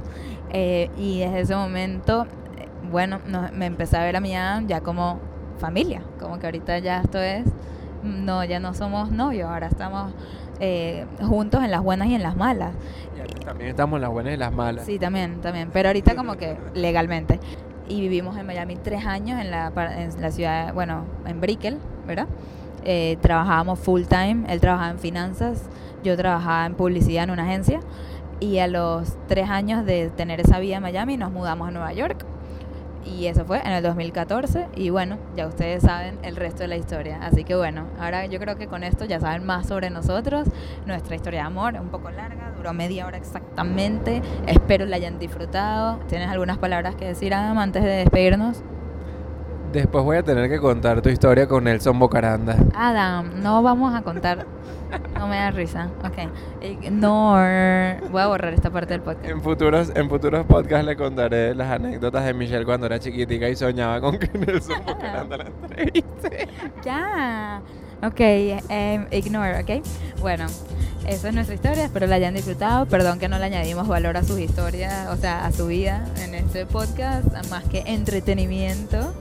eh, 0.51 0.89
y 0.97 1.19
desde 1.21 1.39
ese 1.41 1.55
momento, 1.55 2.23
eh, 2.57 2.67
bueno, 2.91 3.19
no- 3.27 3.49
me 3.53 3.65
empecé 3.65 3.95
a 3.97 4.03
ver 4.03 4.17
a 4.17 4.19
mi 4.19 4.35
Adam 4.35 4.67
ya 4.67 4.81
como 4.81 5.19
familia, 5.57 6.01
como 6.19 6.37
que 6.37 6.45
ahorita 6.47 6.79
ya 6.79 6.99
esto 7.01 7.17
es, 7.19 7.45
no, 8.03 8.43
ya 8.43 8.59
no 8.59 8.73
somos 8.73 9.09
novios, 9.09 9.49
ahora 9.49 9.67
estamos 9.67 10.11
eh, 10.59 11.05
juntos 11.21 11.63
en 11.63 11.71
las 11.71 11.81
buenas 11.81 12.09
y 12.09 12.15
en 12.15 12.23
las 12.23 12.35
malas. 12.35 12.73
Y 13.41 13.45
también 13.45 13.69
estamos 13.69 13.97
en 13.97 14.01
las 14.01 14.11
buenas 14.11 14.33
y 14.33 14.37
las 14.37 14.51
malas. 14.53 14.85
Sí, 14.85 14.99
también, 14.99 15.39
también, 15.41 15.69
pero 15.71 15.89
ahorita 15.89 16.15
como 16.15 16.35
que 16.35 16.57
legalmente. 16.73 17.39
Y 17.87 18.01
vivimos 18.01 18.35
en 18.37 18.45
Miami 18.47 18.75
tres 18.75 19.05
años 19.05 19.39
en 19.39 19.49
la, 19.51 19.71
en 19.97 20.21
la 20.21 20.31
ciudad, 20.31 20.73
bueno, 20.73 21.05
en 21.25 21.39
Brickell, 21.39 21.77
¿verdad? 22.05 22.27
Eh, 22.83 23.17
trabajábamos 23.21 23.79
full 23.79 24.03
time, 24.03 24.43
él 24.49 24.59
trabajaba 24.59 24.91
en 24.91 24.99
finanzas, 24.99 25.63
yo 26.03 26.15
trabajaba 26.17 26.65
en 26.65 26.75
publicidad 26.75 27.23
en 27.23 27.31
una 27.31 27.43
agencia 27.43 27.79
y 28.39 28.59
a 28.59 28.67
los 28.67 29.15
tres 29.27 29.49
años 29.49 29.85
de 29.85 30.09
tener 30.09 30.41
esa 30.41 30.59
vida 30.59 30.77
en 30.77 30.81
Miami 30.81 31.17
nos 31.17 31.31
mudamos 31.31 31.67
a 31.67 31.71
Nueva 31.71 31.93
York 31.93 32.25
y 33.05 33.27
eso 33.27 33.45
fue 33.45 33.59
en 33.59 33.71
el 33.71 33.83
2014 33.83 34.67
y 34.75 34.89
bueno, 34.89 35.17
ya 35.35 35.47
ustedes 35.47 35.83
saben 35.83 36.17
el 36.23 36.35
resto 36.35 36.59
de 36.59 36.67
la 36.67 36.75
historia. 36.75 37.19
Así 37.21 37.43
que 37.43 37.55
bueno, 37.55 37.85
ahora 37.99 38.25
yo 38.25 38.39
creo 38.39 38.57
que 38.57 38.67
con 38.67 38.83
esto 38.83 39.05
ya 39.05 39.19
saben 39.19 39.45
más 39.45 39.67
sobre 39.67 39.89
nosotros, 39.89 40.47
nuestra 40.85 41.15
historia 41.15 41.41
de 41.41 41.45
amor, 41.45 41.75
un 41.79 41.89
poco 41.89 42.09
larga, 42.09 42.51
duró 42.57 42.73
media 42.73 43.05
hora 43.05 43.17
exactamente, 43.17 44.21
espero 44.47 44.85
la 44.85 44.95
hayan 44.95 45.19
disfrutado. 45.19 45.99
¿Tienes 46.07 46.29
algunas 46.29 46.57
palabras 46.57 46.95
que 46.95 47.05
decir, 47.05 47.33
Adam, 47.33 47.59
antes 47.59 47.83
de 47.83 47.89
despedirnos? 47.89 48.63
Después 49.75 50.05
voy 50.05 50.15
a 50.15 50.23
tener 50.23 50.49
que 50.49 50.57
contar 50.57 51.01
tu 51.01 51.09
historia 51.09 51.49
con 51.49 51.65
Nelson 51.65 51.99
Bocaranda. 51.99 52.55
Adam, 52.73 53.41
no 53.43 53.61
vamos 53.61 53.93
a 53.93 54.03
contar, 54.03 54.45
no 55.19 55.27
me 55.27 55.35
da 55.35 55.51
risa, 55.51 55.89
ok. 55.99 56.63
Ignore, 56.63 57.99
voy 58.09 58.21
a 58.21 58.27
borrar 58.27 58.53
esta 58.53 58.69
parte 58.69 58.93
del 58.93 59.01
podcast. 59.01 59.27
En 59.27 59.41
futuros, 59.41 59.91
en 59.93 60.07
futuros 60.09 60.45
podcasts 60.45 60.85
le 60.85 60.95
contaré 60.95 61.53
las 61.53 61.69
anécdotas 61.69 62.23
de 62.23 62.33
Michelle 62.33 62.63
cuando 62.63 62.85
era 62.85 62.99
chiquitica 62.99 63.49
y 63.49 63.57
soñaba 63.57 63.99
con 63.99 64.17
que 64.17 64.29
Nelson 64.37 64.77
Bocaranda 64.85 65.35
la 65.39 65.47
entreviste. 65.47 66.47
Ya. 66.81 67.61
Ok, 68.01 68.21
em, 68.21 69.07
ignore, 69.11 69.59
ok. 69.61 69.85
Bueno, 70.21 70.45
esa 71.05 71.27
es 71.27 71.33
nuestra 71.33 71.53
historia. 71.53 71.83
Espero 71.83 72.07
la 72.07 72.15
hayan 72.15 72.33
disfrutado. 72.33 72.85
Perdón 72.85 73.19
que 73.19 73.27
no 73.27 73.37
le 73.39 73.43
añadimos 73.43 73.89
valor 73.89 74.15
a 74.15 74.23
sus 74.23 74.39
historias, 74.39 75.09
o 75.09 75.17
sea, 75.17 75.45
a 75.45 75.51
su 75.51 75.67
vida 75.67 76.05
en 76.23 76.33
este 76.33 76.65
podcast, 76.65 77.25
más 77.49 77.65
que 77.65 77.83
entretenimiento. 77.87 79.13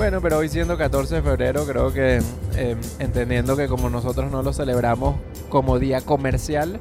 Bueno, 0.00 0.22
pero 0.22 0.38
hoy 0.38 0.48
siendo 0.48 0.78
14 0.78 1.16
de 1.16 1.22
febrero, 1.22 1.66
creo 1.66 1.92
que 1.92 2.22
eh, 2.56 2.76
entendiendo 3.00 3.54
que 3.54 3.68
como 3.68 3.90
nosotros 3.90 4.32
no 4.32 4.42
lo 4.42 4.54
celebramos 4.54 5.16
como 5.50 5.78
día 5.78 6.00
comercial, 6.00 6.80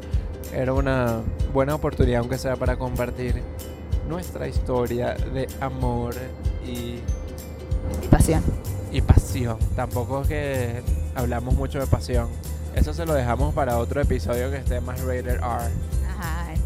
era 0.53 0.71
una 0.71 1.17
buena 1.51 1.75
oportunidad, 1.75 2.21
aunque 2.21 2.37
sea 2.37 2.55
para 2.55 2.77
compartir 2.77 3.43
nuestra 4.07 4.47
historia 4.47 5.15
de 5.15 5.49
amor 5.59 6.15
y, 6.65 7.01
Y 8.01 8.07
pasión. 8.09 8.41
y 8.89 9.01
pasión. 9.01 9.57
Tampoco 9.75 10.21
es 10.21 10.27
que 10.29 10.81
hablamos 11.13 11.55
mucho 11.55 11.77
de 11.77 11.87
pasión. 11.87 12.29
Eso 12.73 12.93
se 12.93 13.05
lo 13.05 13.13
dejamos 13.13 13.53
para 13.53 13.79
otro 13.79 13.99
episodio 13.99 14.49
que 14.49 14.59
esté 14.59 14.79
más 14.79 15.01
rated 15.01 15.41
R. 15.41 15.71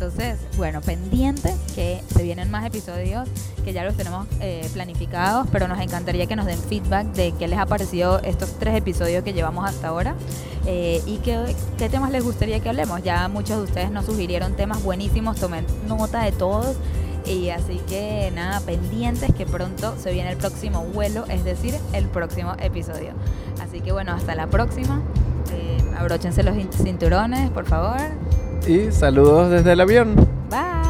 Entonces, 0.04 0.38
bueno, 0.58 0.82
pendiente 0.82 1.56
que 1.76 2.02
se 2.14 2.24
vienen 2.24 2.52
más 2.52 2.66
episodios 2.66 3.26
que 3.64 3.72
ya 3.72 3.86
los 3.86 3.96
tenemos 3.96 4.28
eh, 4.42 4.70
planificados, 4.74 5.48
pero 5.50 5.70
nos 5.70 5.80
encantaría 5.80 6.26
que 6.26 6.36
nos 6.36 6.46
den 6.46 6.60
feedback 6.60 7.08
de 7.14 7.32
qué 7.40 7.48
les 7.48 7.58
ha 7.58 7.66
parecido 7.66 8.20
estos 8.20 8.60
tres 8.60 8.76
episodios 8.76 9.24
que 9.24 9.32
llevamos 9.32 9.66
hasta 9.66 9.88
ahora 9.88 10.16
eh, 10.66 11.02
y 11.06 11.20
qué, 11.20 11.56
qué 11.78 11.88
temas 11.88 12.12
les 12.12 12.22
gustaría 12.22 12.60
que 12.60 12.68
hablemos. 12.68 13.02
Ya 13.02 13.30
muchos 13.30 13.60
de 13.60 13.64
ustedes 13.64 13.92
nos 13.92 14.06
sugirieron 14.06 14.58
temas 14.58 14.84
buenísimos, 14.84 15.40
tomen 15.40 15.66
nota 15.88 16.24
de 16.24 16.34
todos. 16.34 16.76
Y 17.26 17.52
así 17.52 17.80
que 17.88 18.30
nada, 18.36 18.60
pendientes 18.60 19.34
que 19.34 19.46
pronto 19.46 19.96
se 19.98 20.12
viene 20.12 20.32
el 20.32 20.38
próximo 20.38 20.84
vuelo, 20.84 21.24
es 21.30 21.46
decir, 21.46 21.76
el 21.94 22.08
próximo 22.08 22.56
episodio. 22.60 23.14
Así 23.62 23.80
que 23.80 23.94
bueno, 23.94 24.12
hasta 24.12 24.36
la 24.36 24.48
próxima. 24.48 25.02
Eh, 25.54 25.82
abróchense 25.98 26.44
los 26.44 26.58
cinturones, 26.84 27.50
por 27.52 27.66
favor 27.66 28.02
y 28.68 28.92
saludos 28.92 29.52
desde 29.52 29.74
el 29.74 29.82
avión. 29.82 30.16
Bye. 30.50 30.83